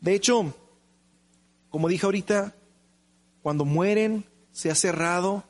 De 0.00 0.14
hecho, 0.14 0.54
como 1.70 1.88
dije 1.88 2.06
ahorita, 2.06 2.54
cuando 3.42 3.64
mueren 3.64 4.24
se 4.52 4.70
ha 4.70 4.74
cerrado 4.74 5.44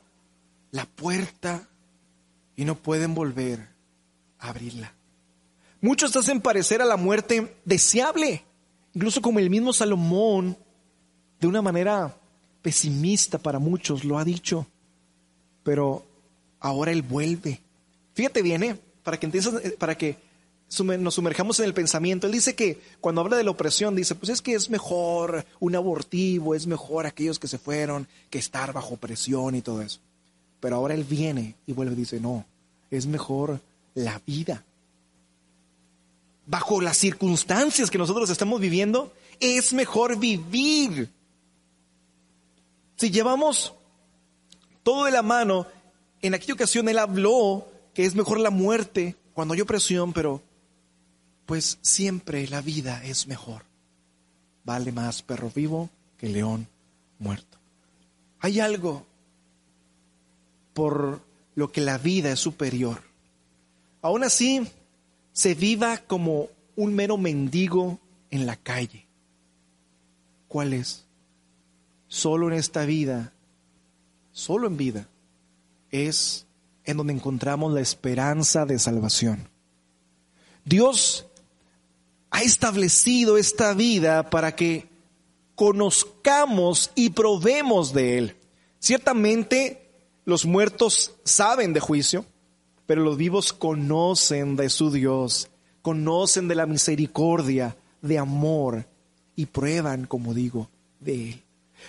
la 0.71 0.85
puerta 0.85 1.67
y 2.57 2.65
no 2.65 2.75
pueden 2.75 3.15
volver 3.15 3.69
a 4.39 4.49
abrirla. 4.49 4.93
Muchos 5.79 6.13
hacen 6.17 6.41
parecer 6.41 6.81
a 6.81 6.85
la 6.85 6.97
muerte 6.97 7.55
deseable, 7.63 8.43
incluso 8.93 9.21
como 9.21 9.39
el 9.39 9.49
mismo 9.49 9.71
Salomón, 9.71 10.57
de 11.39 11.47
una 11.47 11.61
manera 11.61 12.17
pesimista 12.61 13.37
para 13.37 13.59
muchos, 13.59 14.03
lo 14.03 14.17
ha 14.17 14.25
dicho, 14.25 14.67
pero 15.63 16.03
ahora 16.59 16.91
él 16.91 17.03
vuelve. 17.03 17.61
Fíjate 18.15 18.41
bien, 18.41 18.63
¿eh? 18.63 18.75
para 19.03 19.19
que, 19.19 19.27
para 19.77 19.95
que 19.95 20.17
nos 20.99 21.13
sumerjamos 21.13 21.59
en 21.59 21.65
el 21.65 21.73
pensamiento. 21.75 22.25
Él 22.25 22.33
dice 22.33 22.55
que 22.55 22.81
cuando 22.99 23.21
habla 23.21 23.37
de 23.37 23.43
la 23.43 23.51
opresión, 23.51 23.95
dice, 23.95 24.15
pues 24.15 24.29
es 24.29 24.41
que 24.41 24.53
es 24.53 24.69
mejor 24.71 25.45
un 25.59 25.75
abortivo, 25.75 26.55
es 26.55 26.65
mejor 26.65 27.05
aquellos 27.05 27.37
que 27.37 27.47
se 27.47 27.59
fueron 27.59 28.07
que 28.31 28.39
estar 28.39 28.73
bajo 28.73 28.97
presión 28.97 29.53
y 29.53 29.61
todo 29.61 29.83
eso. 29.83 29.99
Pero 30.59 30.75
ahora 30.75 30.93
él 30.93 31.03
viene 31.03 31.55
y 31.65 31.73
vuelve 31.73 31.93
y 31.93 31.97
dice, 31.97 32.19
no, 32.19 32.45
es 32.89 33.05
mejor 33.05 33.59
la 33.93 34.21
vida. 34.25 34.63
Bajo 36.45 36.81
las 36.81 36.97
circunstancias 36.97 37.91
que 37.91 37.97
nosotros 37.97 38.29
estamos 38.29 38.59
viviendo, 38.61 39.13
es 39.39 39.73
mejor 39.73 40.17
vivir. 40.17 41.09
Si 42.95 43.11
llevamos 43.11 43.73
todo 44.83 45.05
de 45.05 45.11
la 45.11 45.21
mano, 45.21 45.67
en 46.21 46.33
aquella 46.33 46.53
ocasión 46.53 46.89
él 46.89 46.97
habló 46.97 47.67
que 47.93 48.05
es 48.05 48.15
mejor 48.15 48.39
la 48.39 48.49
muerte 48.49 49.15
cuando 49.33 49.53
hay 49.53 49.61
opresión, 49.61 50.13
pero 50.13 50.41
pues 51.45 51.77
siempre 51.81 52.47
la 52.47 52.61
vida 52.61 53.03
es 53.03 53.27
mejor. 53.27 53.63
Vale 54.63 54.91
más 54.91 55.21
perro 55.21 55.51
vivo 55.53 55.89
que 56.17 56.29
león 56.29 56.67
muerto. 57.19 57.57
Hay 58.39 58.59
algo 58.59 59.05
por 60.77 61.21
lo 61.55 61.71
que 61.71 61.81
la 61.81 61.97
vida 61.97 62.31
es 62.31 62.39
superior. 62.39 63.01
Aún 64.03 64.23
así, 64.23 64.61
se 65.33 65.55
viva 65.55 65.97
como 65.97 66.49
un 66.75 66.93
mero 66.93 67.17
mendigo 67.17 67.99
en 68.29 68.45
la 68.45 68.57
calle. 68.57 69.07
¿Cuál 70.47 70.73
es? 70.73 71.07
Solo 72.07 72.47
en 72.49 72.53
esta 72.53 72.85
vida, 72.85 73.33
solo 74.31 74.67
en 74.67 74.77
vida, 74.77 75.07
es 75.89 76.45
en 76.83 76.97
donde 76.97 77.13
encontramos 77.13 77.73
la 77.73 77.81
esperanza 77.81 78.67
de 78.67 78.77
salvación. 78.77 79.49
Dios 80.63 81.25
ha 82.29 82.43
establecido 82.43 83.39
esta 83.39 83.73
vida 83.73 84.29
para 84.29 84.55
que 84.55 84.87
conozcamos 85.55 86.91
y 86.93 87.09
probemos 87.09 87.93
de 87.93 88.19
Él. 88.19 88.35
Ciertamente, 88.77 89.86
los 90.27 90.45
muertos 90.45 91.13
saben 91.23 91.71
de 91.71 91.79
juicio, 91.79 92.25
pero 92.85 93.01
los 93.01 93.15
vivos 93.15 93.53
conocen 93.53 94.57
de 94.57 94.69
su 94.69 94.91
Dios, 94.91 95.49
conocen 95.81 96.49
de 96.49 96.55
la 96.55 96.65
misericordia, 96.65 97.77
de 98.01 98.17
amor 98.17 98.85
y 99.37 99.45
prueban, 99.45 100.05
como 100.05 100.33
digo, 100.33 100.69
de 100.99 101.29
Él. 101.29 101.43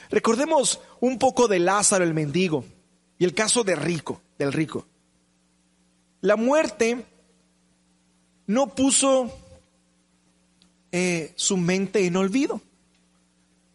Recordemos 0.09 0.81
un 1.01 1.19
poco 1.19 1.49
de 1.49 1.59
Lázaro 1.59 2.05
el 2.05 2.15
mendigo 2.15 2.65
y 3.19 3.25
el 3.25 3.35
caso 3.35 3.65
de 3.65 3.75
Rico, 3.75 4.21
del 4.39 4.53
rico. 4.53 4.87
La 6.21 6.37
muerte 6.37 7.05
no 8.47 8.73
puso 8.73 9.37
eh, 10.93 11.33
su 11.35 11.57
mente 11.57 12.07
en 12.07 12.15
olvido, 12.15 12.61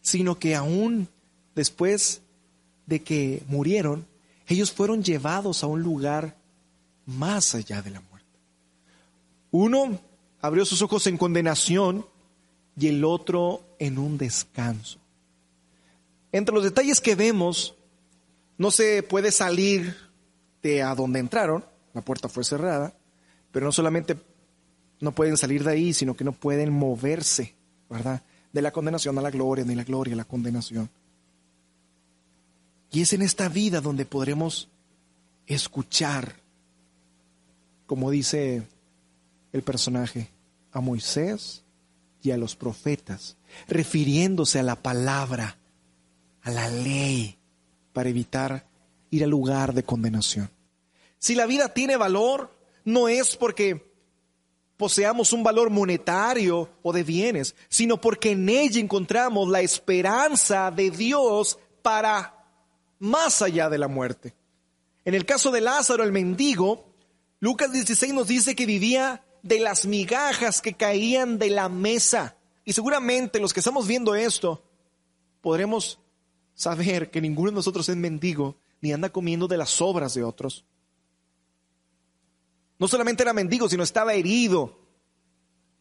sino 0.02 0.40
que 0.40 0.56
aún 0.56 1.10
después 1.54 2.22
de 2.86 3.02
que 3.02 3.44
murieron, 3.50 4.08
ellos 4.48 4.72
fueron 4.72 5.04
llevados 5.04 5.64
a 5.64 5.68
un 5.68 5.82
lugar 5.82 6.38
más 7.06 7.56
allá 7.56 7.82
de 7.82 7.92
la 7.92 8.02
muerte. 8.02 8.28
Uno 9.52 10.00
abrió 10.42 10.66
sus 10.66 10.82
ojos 10.82 11.08
en 11.08 11.18
condenación 11.18 12.06
y 12.78 12.88
el 12.88 13.04
otro 13.06 13.64
en 13.80 13.98
un 13.98 14.18
descanso. 14.18 15.00
Entre 16.32 16.54
los 16.54 16.64
detalles 16.64 17.00
que 17.00 17.16
vemos, 17.16 17.76
no 18.58 18.72
se 18.72 19.04
puede 19.04 19.32
salir 19.32 19.96
de 20.62 20.82
a 20.82 20.96
donde 20.96 21.20
entraron, 21.20 21.64
la 21.94 22.02
puerta 22.02 22.28
fue 22.28 22.44
cerrada, 22.44 22.96
pero 23.52 23.66
no 23.66 23.72
solamente 23.72 24.18
no 25.00 25.12
pueden 25.12 25.38
salir 25.38 25.64
de 25.64 25.72
ahí, 25.72 25.94
sino 25.94 26.16
que 26.16 26.24
no 26.24 26.32
pueden 26.32 26.72
moverse, 26.72 27.56
¿verdad? 27.90 28.24
De 28.52 28.62
la 28.62 28.72
condenación 28.72 29.18
a 29.18 29.22
la 29.22 29.30
gloria, 29.30 29.66
ni 29.66 29.76
la 29.76 29.84
gloria 29.84 30.14
a 30.14 30.18
la 30.18 30.26
condenación. 30.26 30.90
Y 32.94 33.02
es 33.02 33.12
en 33.12 33.24
esta 33.24 33.50
vida 33.50 33.82
donde 33.82 34.06
podremos 34.06 34.70
escuchar, 35.48 36.36
como 37.88 38.12
dice 38.12 38.68
el 39.52 39.64
personaje, 39.64 40.30
a 40.72 40.80
Moisés 40.80 41.64
y 42.22 42.30
a 42.30 42.38
los 42.38 42.56
profetas, 42.56 43.36
refiriéndose 43.68 44.60
a 44.60 44.64
la 44.64 44.76
palabra, 44.76 45.58
a 46.44 46.52
la 46.52 46.70
ley, 46.70 47.36
para 47.94 48.10
evitar 48.10 48.68
ir 49.10 49.24
al 49.24 49.32
lugar 49.32 49.74
de 49.74 49.84
condenación. 49.84 50.52
Si 51.18 51.34
la 51.34 51.48
vida 51.48 51.74
tiene 51.74 51.98
valor, 51.98 52.56
no 52.86 53.08
es 53.08 53.36
porque 53.36 53.92
poseamos 54.78 55.34
un 55.34 55.42
valor 55.42 55.72
monetario 55.72 56.70
o 56.84 56.94
de 56.94 57.02
bienes, 57.02 57.56
sino 57.70 58.00
porque 58.00 58.34
en 58.34 58.50
ella 58.50 58.80
encontramos 58.80 59.50
la 59.50 59.62
esperanza 59.62 60.70
de 60.70 60.92
Dios 60.92 61.58
para 61.82 62.43
más 63.04 63.42
allá 63.42 63.70
de 63.70 63.78
la 63.78 63.90
muerte. 63.90 64.34
En 65.04 65.14
el 65.14 65.26
caso 65.26 65.52
de 65.52 65.60
Lázaro, 65.60 66.04
el 66.04 66.14
mendigo, 66.14 66.86
Lucas 67.42 67.74
16 67.74 68.14
nos 68.14 68.30
dice 68.30 68.56
que 68.56 68.66
vivía 68.66 69.26
de 69.42 69.60
las 69.60 69.86
migajas 69.86 70.62
que 70.62 70.74
caían 70.74 71.38
de 71.38 71.50
la 71.50 71.68
mesa. 71.68 72.38
Y 72.64 72.72
seguramente 72.72 73.42
los 73.42 73.54
que 73.54 73.60
estamos 73.60 73.88
viendo 73.88 74.16
esto, 74.16 74.64
podremos 75.42 76.00
saber 76.56 77.12
que 77.12 77.20
ninguno 77.20 77.52
de 77.52 77.56
nosotros 77.56 77.90
es 77.90 77.98
mendigo 77.98 78.56
ni 78.80 78.94
anda 78.94 79.12
comiendo 79.12 79.50
de 79.50 79.58
las 79.58 79.82
obras 79.82 80.14
de 80.14 80.24
otros. 80.24 80.64
No 82.80 82.88
solamente 82.88 83.24
era 83.24 83.34
mendigo, 83.34 83.68
sino 83.68 83.84
estaba 83.84 84.14
herido 84.14 84.80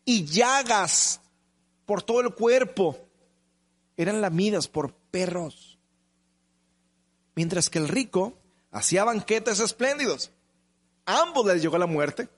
y 0.05 0.25
llagas 0.25 1.21
por 1.87 2.03
todo 2.03 2.21
el 2.21 2.35
cuerpo. 2.35 2.99
Eran 3.97 4.21
lamidas 4.21 4.67
por 4.67 4.93
perros 4.93 5.72
mientras 7.35 7.71
que 7.71 7.79
el 7.79 7.89
rico 7.89 8.39
hacía 8.71 9.05
banquetes 9.05 9.61
espléndidos. 9.61 10.31
Ambos 11.07 11.47
les 11.47 11.63
llegó 11.63 11.79
la 11.79 11.87
muerte. 11.87 12.29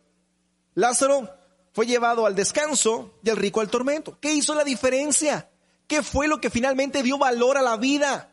Lázaro 0.74 1.28
fue 1.72 1.86
llevado 1.86 2.26
al 2.26 2.34
descanso 2.34 3.18
y 3.22 3.30
el 3.30 3.36
rico 3.36 3.60
al 3.60 3.70
tormento. 3.70 4.18
¿Qué 4.20 4.32
hizo 4.32 4.54
la 4.54 4.64
diferencia? 4.64 5.50
¿Qué 5.86 6.02
fue 6.02 6.28
lo 6.28 6.40
que 6.40 6.50
finalmente 6.50 7.02
dio 7.02 7.18
valor 7.18 7.58
a 7.58 7.62
la 7.62 7.76
vida? 7.76 8.30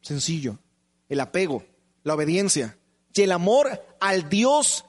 Sencillo, 0.00 0.58
el 1.08 1.20
apego, 1.20 1.64
la 2.02 2.14
obediencia 2.14 2.78
y 3.12 3.22
el 3.22 3.32
amor 3.32 3.84
al 4.00 4.28
Dios 4.28 4.84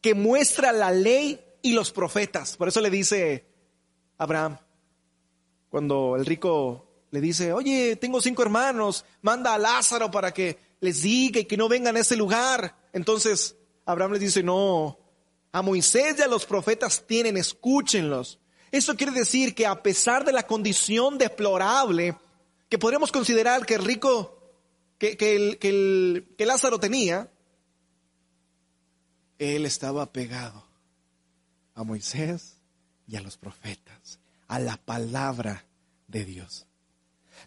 que 0.00 0.14
muestra 0.14 0.72
la 0.72 0.90
ley 0.90 1.40
y 1.62 1.72
los 1.72 1.92
profetas. 1.92 2.56
Por 2.56 2.68
eso 2.68 2.80
le 2.80 2.90
dice 2.90 3.46
Abraham, 4.18 4.58
cuando 5.68 6.16
el 6.16 6.24
rico 6.24 6.85
le 7.10 7.20
dice, 7.20 7.52
oye, 7.52 7.96
tengo 7.96 8.20
cinco 8.20 8.42
hermanos, 8.42 9.04
manda 9.22 9.54
a 9.54 9.58
Lázaro 9.58 10.10
para 10.10 10.32
que 10.32 10.58
les 10.80 11.02
diga 11.02 11.40
y 11.40 11.44
que 11.44 11.56
no 11.56 11.68
vengan 11.68 11.96
a 11.96 12.00
ese 12.00 12.16
lugar. 12.16 12.76
Entonces 12.92 13.56
Abraham 13.84 14.12
les 14.12 14.20
dice, 14.20 14.42
no, 14.42 14.98
a 15.52 15.62
Moisés 15.62 16.16
y 16.18 16.22
a 16.22 16.28
los 16.28 16.44
profetas 16.44 17.04
tienen, 17.06 17.36
escúchenlos. 17.36 18.38
Eso 18.72 18.96
quiere 18.96 19.12
decir 19.12 19.54
que 19.54 19.66
a 19.66 19.82
pesar 19.82 20.24
de 20.24 20.32
la 20.32 20.46
condición 20.46 21.18
deplorable 21.18 22.16
que 22.68 22.78
podríamos 22.78 23.12
considerar 23.12 23.64
que 23.64 23.74
el 23.74 23.84
rico, 23.84 24.38
que, 24.98 25.16
que, 25.16 25.58
que 26.36 26.46
Lázaro 26.46 26.80
tenía, 26.80 27.30
él 29.38 29.66
estaba 29.66 30.12
pegado 30.12 30.66
a 31.74 31.84
Moisés 31.84 32.56
y 33.06 33.16
a 33.16 33.20
los 33.20 33.36
profetas, 33.36 34.18
a 34.48 34.58
la 34.58 34.76
palabra 34.76 35.64
de 36.08 36.24
Dios. 36.24 36.65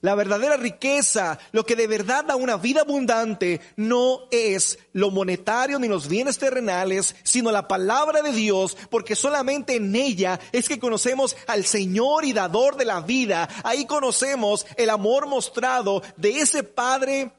La 0.01 0.15
verdadera 0.15 0.55
riqueza, 0.55 1.39
lo 1.51 1.65
que 1.65 1.75
de 1.75 1.87
verdad 1.87 2.25
da 2.25 2.35
una 2.35 2.57
vida 2.57 2.81
abundante, 2.81 3.59
no 3.75 4.21
es 4.31 4.79
lo 4.93 5.11
monetario 5.11 5.77
ni 5.77 5.87
los 5.87 6.07
bienes 6.07 6.37
terrenales, 6.37 7.15
sino 7.23 7.51
la 7.51 7.67
palabra 7.67 8.21
de 8.21 8.31
Dios, 8.31 8.77
porque 8.89 9.15
solamente 9.15 9.75
en 9.75 9.95
ella 9.95 10.39
es 10.51 10.69
que 10.69 10.79
conocemos 10.79 11.35
al 11.47 11.65
Señor 11.65 12.23
y 12.23 12.33
dador 12.33 12.77
de 12.77 12.85
la 12.85 13.01
vida. 13.01 13.49
Ahí 13.63 13.85
conocemos 13.85 14.65
el 14.77 14.89
amor 14.89 15.27
mostrado 15.27 16.01
de 16.15 16.39
ese 16.39 16.63
Padre 16.63 17.31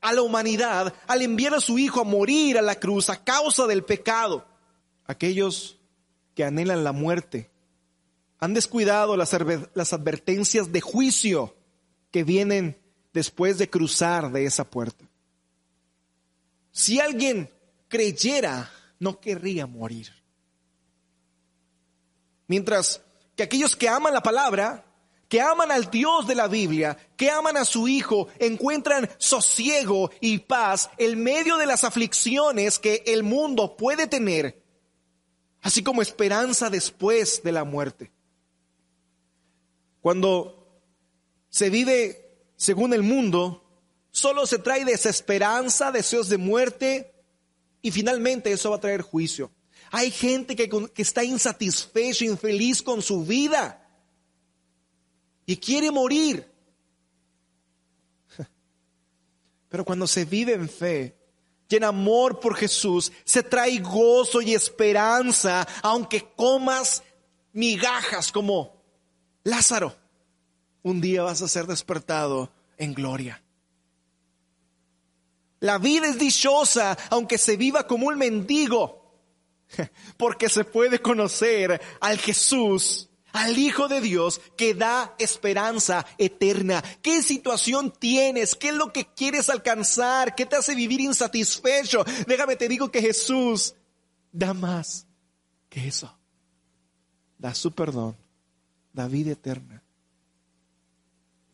a 0.00 0.12
la 0.12 0.22
humanidad 0.22 0.94
al 1.06 1.22
enviar 1.22 1.54
a 1.54 1.60
su 1.60 1.78
Hijo 1.78 2.00
a 2.00 2.04
morir 2.04 2.56
a 2.56 2.62
la 2.62 2.76
cruz 2.76 3.10
a 3.10 3.22
causa 3.22 3.66
del 3.66 3.84
pecado. 3.84 4.46
Aquellos 5.06 5.78
que 6.34 6.44
anhelan 6.44 6.84
la 6.84 6.92
muerte 6.92 7.50
han 8.40 8.54
descuidado 8.54 9.16
las, 9.16 9.34
advertencias 9.34 10.72
de 10.72 10.80
juicio 10.80 11.56
que 12.10 12.24
vienen 12.24 12.78
después 13.12 13.58
de 13.58 13.68
cruzar 13.68 14.30
de 14.32 14.44
esa 14.44 14.64
puerta. 14.68 15.04
Si 16.72 17.00
alguien 17.00 17.50
creyera, 17.88 18.70
no 18.98 19.20
querría 19.20 19.66
morir. 19.66 20.12
Mientras 22.46 23.02
que 23.36 23.42
aquellos 23.42 23.76
que 23.76 23.88
aman 23.88 24.14
la 24.14 24.22
palabra 24.22 24.84
que 25.28 25.40
aman 25.40 25.70
al 25.70 25.90
Dios 25.90 26.26
de 26.26 26.34
la 26.34 26.48
Biblia, 26.48 26.96
que 27.16 27.30
aman 27.30 27.56
a 27.56 27.64
su 27.64 27.86
Hijo, 27.86 28.28
encuentran 28.38 29.08
sosiego 29.18 30.10
y 30.20 30.38
paz 30.38 30.90
en 30.96 31.22
medio 31.22 31.58
de 31.58 31.66
las 31.66 31.84
aflicciones 31.84 32.78
que 32.78 33.02
el 33.06 33.22
mundo 33.22 33.76
puede 33.76 34.06
tener, 34.06 34.62
así 35.60 35.82
como 35.82 36.00
esperanza 36.00 36.70
después 36.70 37.42
de 37.42 37.52
la 37.52 37.64
muerte. 37.64 38.10
Cuando 40.00 40.57
se 41.50 41.70
vive 41.70 42.28
según 42.56 42.92
el 42.92 43.02
mundo, 43.02 43.64
solo 44.10 44.46
se 44.46 44.58
trae 44.58 44.84
desesperanza, 44.84 45.92
deseos 45.92 46.28
de 46.28 46.38
muerte 46.38 47.14
y 47.82 47.90
finalmente 47.90 48.52
eso 48.52 48.70
va 48.70 48.76
a 48.76 48.80
traer 48.80 49.02
juicio. 49.02 49.50
Hay 49.90 50.10
gente 50.10 50.54
que, 50.54 50.68
está 50.96 51.24
insatisfecha, 51.24 52.24
infeliz 52.24 52.82
con 52.82 53.00
su 53.00 53.24
vida 53.24 53.88
y 55.46 55.56
quiere 55.56 55.90
morir. 55.90 56.46
Pero 59.68 59.84
cuando 59.84 60.06
se 60.06 60.24
vive 60.24 60.52
en 60.52 60.68
fe 60.68 61.16
y 61.70 61.76
en 61.76 61.84
amor 61.84 62.40
por 62.40 62.54
Jesús, 62.54 63.12
se 63.24 63.42
trae 63.42 63.78
gozo 63.78 64.42
y 64.42 64.54
esperanza, 64.54 65.66
aunque 65.82 66.28
comas 66.36 67.02
migajas 67.52 68.30
como 68.30 68.82
Lázaro. 69.44 69.96
Un 70.82 71.00
día 71.00 71.22
vas 71.22 71.42
a 71.42 71.48
ser 71.48 71.66
despertado 71.66 72.50
en 72.76 72.94
gloria. 72.94 73.42
La 75.60 75.78
vida 75.78 76.06
es 76.06 76.18
dichosa, 76.18 76.96
aunque 77.10 77.36
se 77.36 77.56
viva 77.56 77.86
como 77.86 78.06
un 78.06 78.16
mendigo, 78.16 79.12
porque 80.16 80.48
se 80.48 80.64
puede 80.64 81.00
conocer 81.00 81.80
al 82.00 82.18
Jesús 82.18 83.08
al 83.32 83.58
Hijo 83.58 83.88
de 83.88 84.00
Dios 84.00 84.40
que 84.56 84.74
da 84.74 85.14
esperanza 85.18 86.06
eterna. 86.16 86.82
¿Qué 87.02 87.22
situación 87.22 87.92
tienes? 87.92 88.54
¿Qué 88.54 88.68
es 88.68 88.74
lo 88.74 88.92
que 88.92 89.06
quieres 89.06 89.50
alcanzar? 89.50 90.34
¿Qué 90.34 90.46
te 90.46 90.56
hace 90.56 90.74
vivir 90.74 91.00
insatisfecho? 91.00 92.04
Déjame 92.26 92.56
te 92.56 92.68
digo 92.68 92.90
que 92.90 93.02
Jesús 93.02 93.74
da 94.32 94.54
más 94.54 95.06
que 95.68 95.86
eso. 95.86 96.16
Da 97.36 97.54
su 97.54 97.72
perdón, 97.72 98.16
da 98.92 99.06
vida 99.06 99.32
eterna 99.32 99.84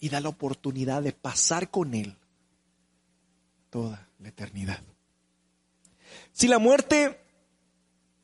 y 0.04 0.10
da 0.10 0.20
la 0.20 0.28
oportunidad 0.28 1.02
de 1.02 1.12
pasar 1.12 1.70
con 1.70 1.94
Él 1.94 2.14
toda 3.70 4.06
la 4.18 4.28
eternidad. 4.28 4.82
Si 6.30 6.46
la 6.46 6.58
muerte 6.58 7.18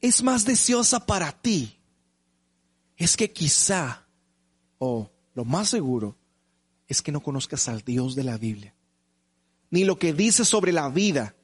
es 0.03 0.23
más 0.23 0.45
deseosa 0.45 1.07
para 1.07 1.33
ti, 1.33 1.79
es 2.99 3.17
que 3.17 3.33
quizá, 3.33 4.05
o 4.77 5.11
lo 5.33 5.47
más 5.47 5.71
seguro, 5.71 6.19
es 6.87 7.01
que 7.01 7.13
no 7.13 7.23
conozcas 7.23 7.67
al 7.67 7.81
Dios 7.81 8.15
de 8.15 8.25
la 8.25 8.37
Biblia, 8.37 8.75
ni 9.71 9.85
lo 9.85 9.99
que 9.99 10.13
dice 10.13 10.45
sobre 10.45 10.73
la 10.73 10.91
vida, 10.91 11.35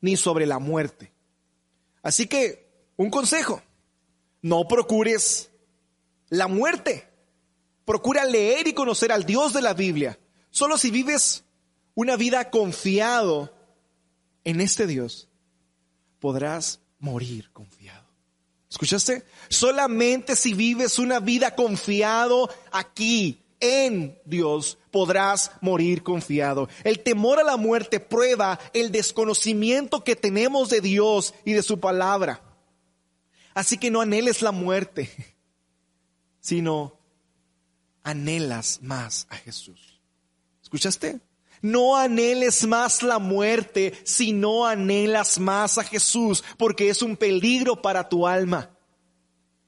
ni 0.00 0.16
sobre 0.16 0.46
la 0.46 0.60
muerte. 0.60 1.12
Así 2.02 2.26
que, 2.26 2.88
un 2.96 3.10
consejo, 3.10 3.60
no 4.40 4.66
procures 4.66 5.50
la 6.30 6.48
muerte, 6.48 7.06
procura 7.84 8.24
leer 8.24 8.68
y 8.68 8.72
conocer 8.72 9.12
al 9.12 9.24
Dios 9.24 9.52
de 9.52 9.62
la 9.62 9.74
Biblia. 9.74 10.18
Solo 10.50 10.78
si 10.78 10.90
vives 10.90 11.44
una 11.94 12.16
vida 12.16 12.50
confiado 12.50 13.54
en 14.44 14.60
este 14.60 14.86
Dios, 14.86 15.28
podrás 16.20 16.80
morir 16.98 17.50
confiado. 17.52 18.04
¿Escuchaste? 18.70 19.24
Solamente 19.48 20.34
si 20.34 20.54
vives 20.54 20.98
una 20.98 21.20
vida 21.20 21.54
confiado 21.54 22.50
aquí 22.72 23.44
en 23.60 24.18
Dios 24.24 24.78
podrás 24.90 25.52
morir 25.60 26.02
confiado. 26.02 26.68
El 26.82 27.00
temor 27.00 27.38
a 27.38 27.44
la 27.44 27.56
muerte 27.56 27.98
prueba 27.98 28.58
el 28.72 28.92
desconocimiento 28.92 30.04
que 30.04 30.16
tenemos 30.16 30.68
de 30.68 30.80
Dios 30.80 31.34
y 31.44 31.52
de 31.52 31.62
su 31.62 31.80
palabra. 31.80 32.42
Así 33.54 33.78
que 33.78 33.90
no 33.90 34.00
anheles 34.00 34.42
la 34.42 34.52
muerte, 34.52 35.10
sino 36.40 36.93
anhelas 38.04 38.78
más 38.82 39.26
a 39.30 39.36
Jesús. 39.36 40.00
¿Escuchaste? 40.62 41.20
No 41.60 41.96
anheles 41.96 42.66
más 42.66 43.02
la 43.02 43.18
muerte 43.18 43.94
si 44.04 44.32
no 44.32 44.66
anhelas 44.66 45.40
más 45.40 45.78
a 45.78 45.84
Jesús, 45.84 46.44
porque 46.58 46.90
es 46.90 47.02
un 47.02 47.16
peligro 47.16 47.80
para 47.80 48.08
tu 48.08 48.26
alma. 48.26 48.70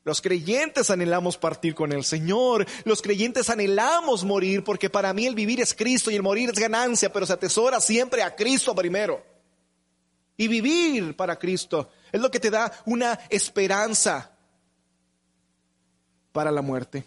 Los 0.05 0.21
creyentes 0.21 0.91
anhelamos 0.91 1.37
partir 1.37 1.75
con 1.75 1.91
el 1.91 2.05
Señor. 2.05 2.65
Los 2.85 3.03
creyentes 3.03 3.51
anhelamos 3.51 4.23
morir 4.23 4.63
porque 4.63 4.89
para 4.89 5.13
mí 5.13 5.27
el 5.27 5.35
vivir 5.35 5.61
es 5.61 5.75
Cristo 5.75 6.13
y 6.13 6.15
el 6.15 6.23
morir 6.23 6.51
es 6.51 6.59
ganancia, 6.61 7.13
pero 7.13 7.27
se 7.27 7.33
atesora 7.33 7.81
siempre 7.81 8.23
a 8.23 8.37
Cristo 8.37 8.73
primero. 8.73 9.25
Y 10.37 10.47
vivir 10.47 11.17
para 11.17 11.37
Cristo 11.37 11.91
es 12.13 12.21
lo 12.21 12.31
que 12.31 12.39
te 12.39 12.51
da 12.51 12.71
una 12.85 13.19
esperanza 13.31 14.31
para 16.31 16.53
la 16.53 16.63
muerte. 16.63 17.05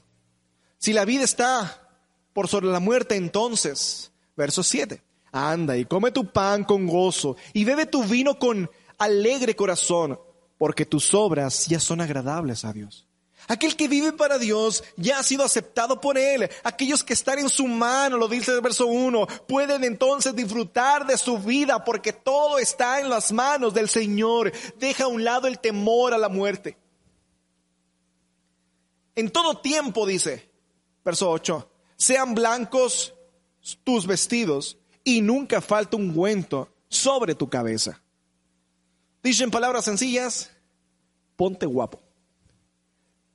Si 0.80 0.92
la 0.92 1.06
vida 1.06 1.24
está 1.24 1.88
por 2.34 2.48
sobre 2.48 2.68
la 2.68 2.80
muerte, 2.80 3.16
entonces 3.16 4.10
Verso 4.40 4.64
7. 4.64 5.04
Anda 5.34 5.76
y 5.76 5.84
come 5.84 6.12
tu 6.12 6.32
pan 6.32 6.64
con 6.64 6.88
gozo 6.88 7.36
y 7.52 7.66
bebe 7.66 7.86
tu 7.86 8.06
vino 8.06 8.40
con 8.40 8.72
alegre 8.98 9.54
corazón, 9.54 10.18
porque 10.58 10.86
tus 10.86 11.14
obras 11.14 11.68
ya 11.68 11.78
son 11.82 12.00
agradables 12.00 12.64
a 12.64 12.72
Dios. 12.72 13.06
Aquel 13.50 13.76
que 13.76 13.90
vive 13.90 14.14
para 14.14 14.38
Dios 14.38 14.82
ya 14.96 15.20
ha 15.20 15.24
sido 15.24 15.44
aceptado 15.44 16.00
por 16.00 16.18
Él. 16.18 16.50
Aquellos 16.64 17.04
que 17.04 17.12
están 17.12 17.40
en 17.40 17.50
su 17.50 17.68
mano, 17.68 18.16
lo 18.18 18.30
dice 18.30 18.54
el 18.54 18.62
verso 18.62 18.88
1, 18.88 19.28
pueden 19.46 19.84
entonces 19.84 20.34
disfrutar 20.34 21.06
de 21.06 21.18
su 21.18 21.38
vida 21.38 21.84
porque 21.84 22.14
todo 22.14 22.60
está 22.60 23.02
en 23.02 23.10
las 23.10 23.34
manos 23.34 23.74
del 23.74 23.90
Señor. 23.90 24.54
Deja 24.78 25.04
a 25.04 25.08
un 25.08 25.26
lado 25.26 25.48
el 25.48 25.60
temor 25.60 26.14
a 26.14 26.18
la 26.18 26.30
muerte. 26.30 26.78
En 29.16 29.30
todo 29.30 29.58
tiempo, 29.58 30.06
dice, 30.06 30.49
verso 31.04 31.30
8, 31.30 31.70
sean 31.96 32.36
blancos 32.36 33.14
tus 33.84 34.08
vestidos 34.08 34.78
y 35.04 35.22
nunca 35.22 35.62
falta 35.62 35.98
un 35.98 36.10
ungüento 36.10 36.70
sobre 36.88 37.36
tu 37.36 37.50
cabeza. 37.50 38.02
Dice 39.22 39.44
en 39.44 39.52
palabras 39.52 39.86
sencillas, 39.86 40.52
ponte 41.36 41.66
guapo. 41.66 42.02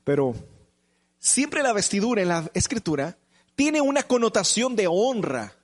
Pero 0.02 0.34
siempre 1.18 1.62
la 1.62 1.72
vestidura 1.72 2.22
en 2.22 2.28
la 2.28 2.50
escritura 2.54 3.16
tiene 3.54 3.80
una 3.80 4.02
connotación 4.02 4.76
de 4.76 4.86
honra 4.88 5.54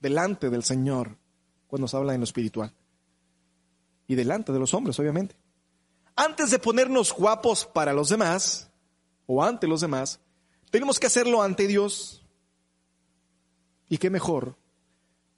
delante 0.00 0.50
del 0.50 0.64
Señor 0.64 1.16
cuando 1.66 1.86
se 1.86 1.96
habla 1.96 2.14
en 2.14 2.20
lo 2.20 2.24
espiritual. 2.24 2.72
Y 4.06 4.14
delante 4.16 4.52
de 4.52 4.58
los 4.58 4.74
hombres, 4.74 4.98
obviamente. 4.98 5.36
Antes 6.16 6.50
de 6.50 6.58
ponernos 6.58 7.12
guapos 7.12 7.64
para 7.64 7.92
los 7.92 8.08
demás, 8.08 8.68
o 9.26 9.44
ante 9.44 9.68
los 9.68 9.80
demás, 9.80 10.18
tenemos 10.70 10.98
que 10.98 11.06
hacerlo 11.06 11.42
ante 11.42 11.66
Dios 11.66 12.22
y 13.88 13.98
qué 13.98 14.08
mejor 14.08 14.56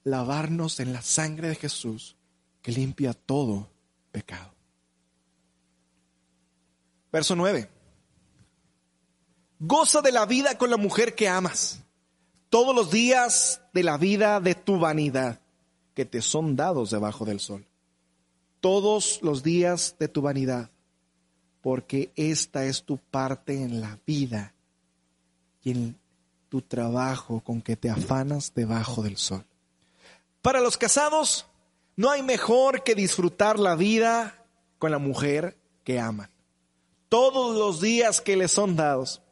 lavarnos 0.05 0.81
en 0.81 0.93
la 0.93 1.03
sangre 1.03 1.49
de 1.49 1.55
Jesús 1.55 2.17
que 2.61 2.73
limpia 2.73 3.15
todo 3.15 3.71
pecado. 4.11 4.53
Verso 7.11 7.35
9. 7.35 7.69
Goza 9.59 10.03
de 10.03 10.13
la 10.13 10.27
vida 10.27 10.59
con 10.59 10.71
la 10.71 10.77
mujer 10.77 11.15
que 11.15 11.29
amas, 11.29 11.83
todos 12.49 12.75
los 12.75 12.91
días 12.91 13.61
de 13.73 13.83
la 13.83 13.97
vida 13.97 14.41
de 14.41 14.55
tu 14.55 14.79
vanidad, 14.79 15.41
que 15.95 16.05
te 16.05 16.21
son 16.21 16.57
dados 16.57 16.91
debajo 16.91 17.25
del 17.25 17.41
sol. 17.41 17.67
Todos 18.61 19.21
los 19.23 19.43
días 19.43 19.97
de 19.99 20.09
tu 20.09 20.23
vanidad, 20.23 20.71
porque 21.61 22.13
esta 22.17 22.65
es 22.65 22.85
tu 22.85 22.99
parte 22.99 23.63
en 23.63 23.81
la 23.81 23.99
vida 24.07 24.55
y 25.63 25.71
en 25.71 25.99
tu 26.49 26.63
trabajo 26.63 27.41
con 27.41 27.63
que 27.63 27.77
te 27.77 27.91
afanas 27.91 28.53
debajo 28.55 29.03
del 29.03 29.17
sol. 29.17 29.45
Para 30.43 30.61
los 30.61 30.77
casados, 30.77 31.47
no 31.97 32.11
hay 32.11 32.23
mejor 32.23 32.83
que 32.83 32.95
disfrutar 32.95 33.59
la 33.59 33.75
vida 33.77 34.45
con 34.79 34.91
la 34.91 34.99
mujer 34.99 35.57
que 35.85 36.01
aman. 36.01 36.31
Todos 37.09 37.57
los 37.57 37.81
días 37.81 38.21
que 38.21 38.37
les 38.37 38.53
son 38.53 38.77
dados. 38.77 39.23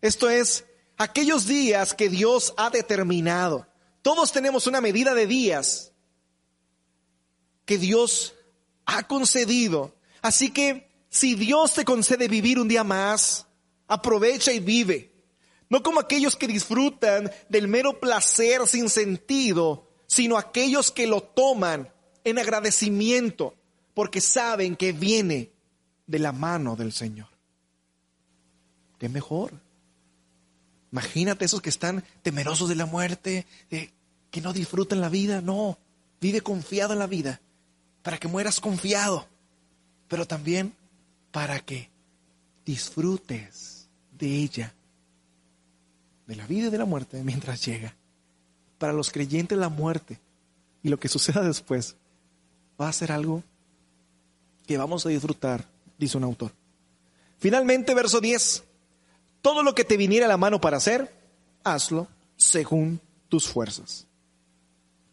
Esto 0.00 0.28
es, 0.28 0.64
aquellos 0.98 1.46
días 1.46 1.94
que 1.94 2.08
Dios 2.08 2.52
ha 2.56 2.70
determinado. 2.70 3.66
Todos 4.02 4.32
tenemos 4.32 4.66
una 4.66 4.80
medida 4.80 5.14
de 5.14 5.26
días 5.26 5.92
que 7.64 7.78
Dios 7.78 8.34
ha 8.84 9.06
concedido. 9.06 9.94
Así 10.20 10.50
que 10.50 10.90
si 11.08 11.34
Dios 11.34 11.74
te 11.74 11.84
concede 11.84 12.26
vivir 12.26 12.58
un 12.58 12.68
día 12.68 12.84
más, 12.84 13.46
aprovecha 13.86 14.52
y 14.52 14.60
vive. 14.60 15.11
No 15.72 15.82
como 15.82 16.00
aquellos 16.00 16.36
que 16.36 16.46
disfrutan 16.46 17.30
del 17.48 17.66
mero 17.66 17.98
placer 17.98 18.66
sin 18.66 18.90
sentido, 18.90 19.88
sino 20.06 20.36
aquellos 20.36 20.90
que 20.90 21.06
lo 21.06 21.22
toman 21.22 21.90
en 22.24 22.38
agradecimiento 22.38 23.54
porque 23.94 24.20
saben 24.20 24.76
que 24.76 24.92
viene 24.92 25.50
de 26.06 26.18
la 26.18 26.32
mano 26.32 26.76
del 26.76 26.92
Señor. 26.92 27.28
¿Qué 28.98 29.08
mejor? 29.08 29.54
Imagínate 30.92 31.46
esos 31.46 31.62
que 31.62 31.70
están 31.70 32.04
temerosos 32.20 32.68
de 32.68 32.74
la 32.74 32.84
muerte, 32.84 33.46
que 33.70 34.40
no 34.42 34.52
disfrutan 34.52 35.00
la 35.00 35.08
vida. 35.08 35.40
No, 35.40 35.78
vive 36.20 36.42
confiado 36.42 36.92
en 36.92 36.98
la 36.98 37.06
vida, 37.06 37.40
para 38.02 38.18
que 38.18 38.28
mueras 38.28 38.60
confiado, 38.60 39.26
pero 40.06 40.26
también 40.26 40.74
para 41.30 41.60
que 41.60 41.88
disfrutes 42.66 43.88
de 44.10 44.36
ella, 44.36 44.74
de 46.26 46.36
la 46.36 46.46
vida 46.46 46.68
y 46.68 46.70
de 46.70 46.78
la 46.78 46.84
muerte 46.84 47.22
mientras 47.24 47.64
llega. 47.64 47.94
Para 48.78 48.92
los 48.92 49.10
creyentes 49.10 49.58
la 49.58 49.68
muerte 49.68 50.20
y 50.82 50.88
lo 50.88 50.98
que 50.98 51.08
suceda 51.08 51.42
después 51.42 51.96
va 52.80 52.88
a 52.88 52.92
ser 52.92 53.12
algo 53.12 53.42
que 54.66 54.76
vamos 54.76 55.06
a 55.06 55.08
disfrutar, 55.08 55.68
dice 55.98 56.16
un 56.16 56.24
autor. 56.24 56.52
Finalmente, 57.38 57.94
verso 57.94 58.20
10. 58.20 58.64
Todo 59.40 59.62
lo 59.62 59.74
que 59.74 59.84
te 59.84 59.96
viniera 59.96 60.26
a 60.26 60.28
la 60.28 60.36
mano 60.36 60.60
para 60.60 60.76
hacer, 60.76 61.12
hazlo 61.64 62.06
según 62.36 63.00
tus 63.28 63.48
fuerzas. 63.48 64.06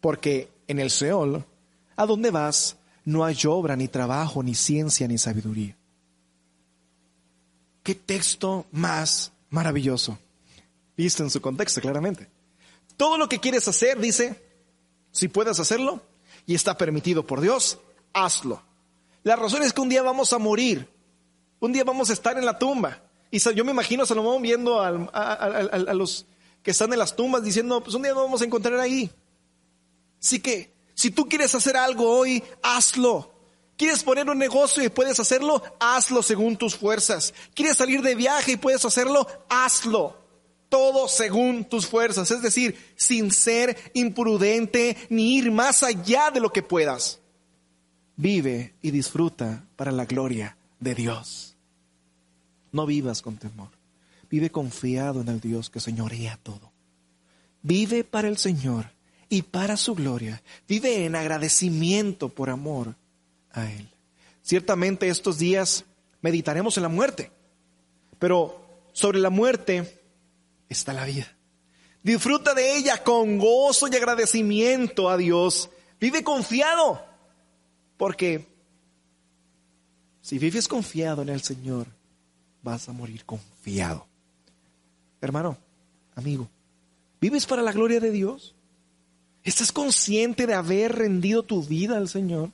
Porque 0.00 0.50
en 0.68 0.78
el 0.78 0.90
Seol, 0.90 1.44
a 1.96 2.06
donde 2.06 2.30
vas, 2.30 2.76
no 3.04 3.24
hay 3.24 3.36
obra, 3.46 3.76
ni 3.76 3.88
trabajo, 3.88 4.42
ni 4.42 4.54
ciencia, 4.54 5.08
ni 5.08 5.18
sabiduría. 5.18 5.76
Qué 7.82 7.94
texto 7.94 8.66
más 8.70 9.32
maravilloso. 9.48 10.18
Visto 11.00 11.22
en 11.22 11.30
su 11.30 11.40
contexto, 11.40 11.80
claramente. 11.80 12.28
Todo 12.98 13.16
lo 13.16 13.26
que 13.26 13.40
quieres 13.40 13.66
hacer, 13.66 13.98
dice, 13.98 14.38
si 15.10 15.28
puedes 15.28 15.58
hacerlo 15.58 16.02
y 16.44 16.54
está 16.54 16.76
permitido 16.76 17.26
por 17.26 17.40
Dios, 17.40 17.78
hazlo. 18.12 18.62
La 19.22 19.34
razón 19.34 19.62
es 19.62 19.72
que 19.72 19.80
un 19.80 19.88
día 19.88 20.02
vamos 20.02 20.34
a 20.34 20.38
morir. 20.38 20.86
Un 21.58 21.72
día 21.72 21.84
vamos 21.84 22.10
a 22.10 22.12
estar 22.12 22.36
en 22.36 22.44
la 22.44 22.58
tumba. 22.58 23.00
Y 23.30 23.38
yo 23.38 23.64
me 23.64 23.70
imagino 23.70 24.02
a 24.02 24.06
Salomón 24.06 24.42
viendo 24.42 24.78
a, 24.78 25.94
los 25.94 26.26
que 26.62 26.72
están 26.72 26.92
en 26.92 26.98
las 26.98 27.16
tumbas 27.16 27.42
diciendo, 27.42 27.82
pues 27.82 27.94
un 27.94 28.02
día 28.02 28.12
nos 28.12 28.24
vamos 28.24 28.42
a 28.42 28.44
encontrar 28.44 28.78
ahí. 28.78 29.10
Así 30.22 30.38
que, 30.38 30.70
si 30.92 31.10
tú 31.10 31.26
quieres 31.30 31.54
hacer 31.54 31.78
algo 31.78 32.10
hoy, 32.14 32.44
hazlo. 32.62 33.32
¿Quieres 33.78 34.02
poner 34.02 34.28
un 34.28 34.36
negocio 34.36 34.84
y 34.84 34.90
puedes 34.90 35.18
hacerlo? 35.18 35.62
Hazlo 35.80 36.22
según 36.22 36.58
tus 36.58 36.76
fuerzas. 36.76 37.32
¿Quieres 37.54 37.78
salir 37.78 38.02
de 38.02 38.14
viaje 38.14 38.52
y 38.52 38.56
puedes 38.58 38.84
hacerlo? 38.84 39.26
Hazlo. 39.48 40.19
Todo 40.70 41.06
según 41.08 41.66
tus 41.66 41.86
fuerzas. 41.86 42.30
Es 42.30 42.40
decir, 42.40 42.74
sin 42.96 43.30
ser 43.30 43.76
imprudente 43.92 44.96
ni 45.10 45.36
ir 45.36 45.50
más 45.50 45.82
allá 45.82 46.30
de 46.30 46.40
lo 46.40 46.50
que 46.50 46.62
puedas. 46.62 47.20
Vive 48.16 48.74
y 48.80 48.90
disfruta 48.90 49.66
para 49.76 49.92
la 49.92 50.06
gloria 50.06 50.56
de 50.78 50.94
Dios. 50.94 51.56
No 52.72 52.86
vivas 52.86 53.20
con 53.20 53.36
temor. 53.36 53.68
Vive 54.30 54.50
confiado 54.50 55.20
en 55.20 55.28
el 55.28 55.40
Dios 55.40 55.68
que 55.68 55.80
señorea 55.80 56.38
todo. 56.42 56.72
Vive 57.62 58.04
para 58.04 58.28
el 58.28 58.38
Señor 58.38 58.92
y 59.28 59.42
para 59.42 59.76
su 59.76 59.94
gloria. 59.94 60.42
Vive 60.68 61.04
en 61.04 61.16
agradecimiento 61.16 62.28
por 62.28 62.48
amor 62.48 62.94
a 63.52 63.70
Él. 63.70 63.88
Ciertamente 64.42 65.08
estos 65.08 65.38
días 65.38 65.84
meditaremos 66.22 66.76
en 66.76 66.84
la 66.84 66.88
muerte, 66.88 67.30
pero 68.18 68.60
sobre 68.92 69.18
la 69.18 69.30
muerte 69.30 69.99
está 70.70 70.94
la 70.94 71.04
vida. 71.04 71.26
Disfruta 72.02 72.54
de 72.54 72.78
ella 72.78 73.04
con 73.04 73.36
gozo 73.36 73.88
y 73.88 73.96
agradecimiento 73.96 75.10
a 75.10 75.18
Dios. 75.18 75.68
Vive 76.00 76.24
confiado, 76.24 77.04
porque 77.98 78.46
si 80.22 80.38
vives 80.38 80.66
confiado 80.66 81.20
en 81.20 81.28
el 81.28 81.42
Señor, 81.42 81.86
vas 82.62 82.88
a 82.88 82.92
morir 82.92 83.26
confiado. 83.26 84.06
Hermano, 85.20 85.58
amigo, 86.14 86.48
¿vives 87.20 87.44
para 87.44 87.60
la 87.60 87.72
gloria 87.72 88.00
de 88.00 88.10
Dios? 88.10 88.54
¿Estás 89.42 89.72
consciente 89.72 90.46
de 90.46 90.54
haber 90.54 90.96
rendido 90.96 91.42
tu 91.42 91.62
vida 91.62 91.98
al 91.98 92.08
Señor? 92.08 92.50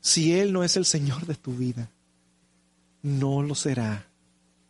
Si 0.00 0.32
Él 0.38 0.52
no 0.52 0.62
es 0.64 0.76
el 0.76 0.84
Señor 0.84 1.26
de 1.26 1.34
tu 1.34 1.52
vida, 1.52 1.90
no 3.02 3.42
lo 3.42 3.54
será 3.54 4.06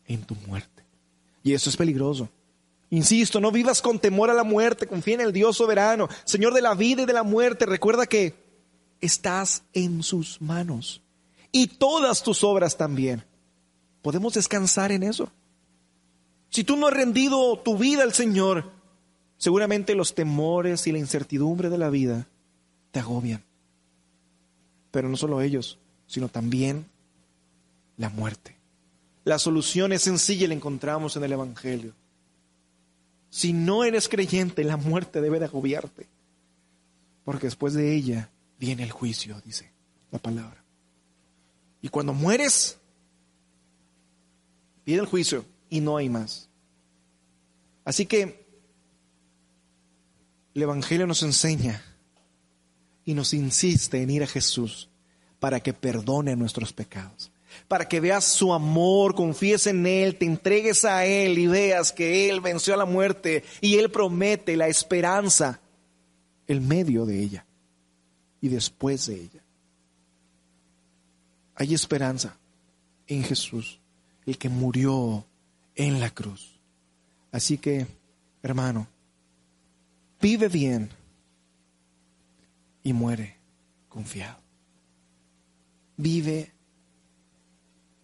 en 0.07 0.22
tu 0.22 0.34
muerte. 0.34 0.76
Y 1.47 1.55
eso 1.55 1.70
es 1.70 1.76
peligroso. 1.76 2.28
Insisto, 2.90 3.40
no 3.40 3.53
vivas 3.53 3.80
con 3.80 4.01
temor 4.01 4.30
a 4.30 4.34
la 4.34 4.42
muerte, 4.42 4.88
confía 4.88 5.14
en 5.14 5.20
el 5.20 5.32
Dios 5.32 5.57
soberano, 5.57 6.09
Señor 6.24 6.53
de 6.53 6.61
la 6.61 6.74
vida 6.74 7.03
y 7.03 7.07
de 7.07 7.12
la 7.12 7.22
muerte. 7.22 7.66
Recuerda 7.66 8.07
que 8.07 8.34
estás 9.01 9.62
en 9.72 10.03
sus 10.03 10.42
manos 10.42 11.03
y 11.53 11.68
todas 11.68 12.24
tus 12.24 12.42
obras 12.42 12.76
también. 12.76 13.22
¿Podemos 14.03 14.34
descansar 14.34 14.90
en 14.90 15.05
eso? 15.05 15.30
Si 16.51 16.64
tú 16.64 16.76
no 16.76 16.88
has 16.88 16.94
rendido 16.94 17.61
tu 17.61 17.78
vida 17.78 18.03
al 18.03 18.12
Señor, 18.12 18.72
seguramente 19.36 19.94
los 19.94 20.16
temores 20.16 20.88
y 20.88 20.90
la 20.90 20.99
incertidumbre 20.99 21.70
de 21.70 21.78
la 21.78 21.90
vida 21.90 22.26
te 22.90 22.99
agobian. 22.99 23.44
Pero 24.90 25.09
no 25.09 25.16
solo 25.16 25.40
ellos, 25.40 25.78
sino 26.09 26.28
también 26.28 26.86
la 27.97 28.09
muerte. 28.09 28.56
La 29.27 29.41
solución 29.41 29.93
es 29.93 30.03
sencilla 30.03 30.45
y 30.45 30.47
la 30.47 30.55
encontramos 30.55 31.16
en 31.16 31.24
el 31.24 31.33
Evangelio. 31.33 31.93
Si 33.29 33.53
no 33.53 33.83
eres 33.83 34.09
creyente, 34.09 34.62
la 34.62 34.77
muerte 34.77 35.20
debe 35.20 35.41
de 35.41 35.47
agobiarte, 35.47 36.07
porque 37.24 37.49
después 37.49 37.74
de 37.74 37.93
ella 37.93 38.31
viene 38.61 38.85
el 38.85 38.93
juicio, 38.93 39.43
dice 39.45 39.72
la 40.12 40.20
palabra. 40.20 40.62
Y 41.83 41.89
cuando 41.89 42.14
mueres, 42.14 42.79
viene 44.85 45.03
el 45.03 45.09
juicio 45.09 45.45
y 45.68 45.81
no 45.81 45.97
hay 45.97 46.09
más. 46.09 46.49
Así 47.85 48.07
que 48.07 48.47
el 50.55 50.62
Evangelio 50.62 51.09
nos 51.09 51.24
enseña 51.24 51.83
y 53.05 53.14
nos 53.14 53.35
insiste 53.35 54.01
en 54.01 54.09
ir 54.09 54.22
a 54.22 54.29
Jesús 54.29 54.89
para 55.41 55.59
que 55.59 55.72
perdone 55.72 56.37
nuestros 56.37 56.72
pecados, 56.72 57.33
para 57.69 57.89
que 57.89 58.01
veas 58.01 58.25
su 58.25 58.53
amor, 58.53 59.15
confíes 59.15 59.67
en 59.67 59.87
Él, 59.87 60.17
te 60.17 60.27
entregues 60.27 60.85
a 60.85 61.05
Él 61.05 61.39
y 61.39 61.47
veas 61.47 61.93
que 61.93 62.29
Él 62.29 62.41
venció 62.41 62.75
a 62.75 62.79
la 62.79 62.85
muerte 62.85 63.45
y 63.61 63.77
Él 63.77 63.91
promete 63.91 64.57
la 64.57 64.69
esperanza, 64.69 65.61
el 66.47 66.61
medio 66.61 67.07
de 67.07 67.21
ella 67.21 67.47
y 68.41 68.49
después 68.49 69.07
de 69.07 69.15
ella. 69.15 69.43
Hay 71.55 71.75
esperanza 71.75 72.37
en 73.07 73.25
Jesús, 73.25 73.81
el 74.27 74.37
que 74.39 74.49
murió 74.49 75.25
en 75.75 76.01
la 76.01 76.11
cruz. 76.11 76.59
Así 77.33 77.59
que, 77.59 77.87
hermano, 78.43 78.87
vive 80.21 80.49
bien 80.49 80.91
y 82.83 82.93
muere 82.93 83.37
confiado. 83.89 84.39
Vive 85.97 86.53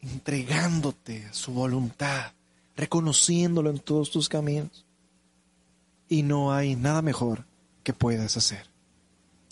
entregándote 0.02 1.26
a 1.26 1.32
su 1.32 1.52
voluntad, 1.52 2.32
reconociéndolo 2.76 3.70
en 3.70 3.78
todos 3.78 4.10
tus 4.10 4.28
caminos. 4.28 4.84
Y 6.08 6.22
no 6.22 6.52
hay 6.52 6.76
nada 6.76 7.00
mejor 7.00 7.46
que 7.82 7.92
puedas 7.92 8.36
hacer. 8.36 8.66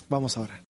Vamos 0.09 0.37
a 0.37 0.43
orar. 0.43 0.70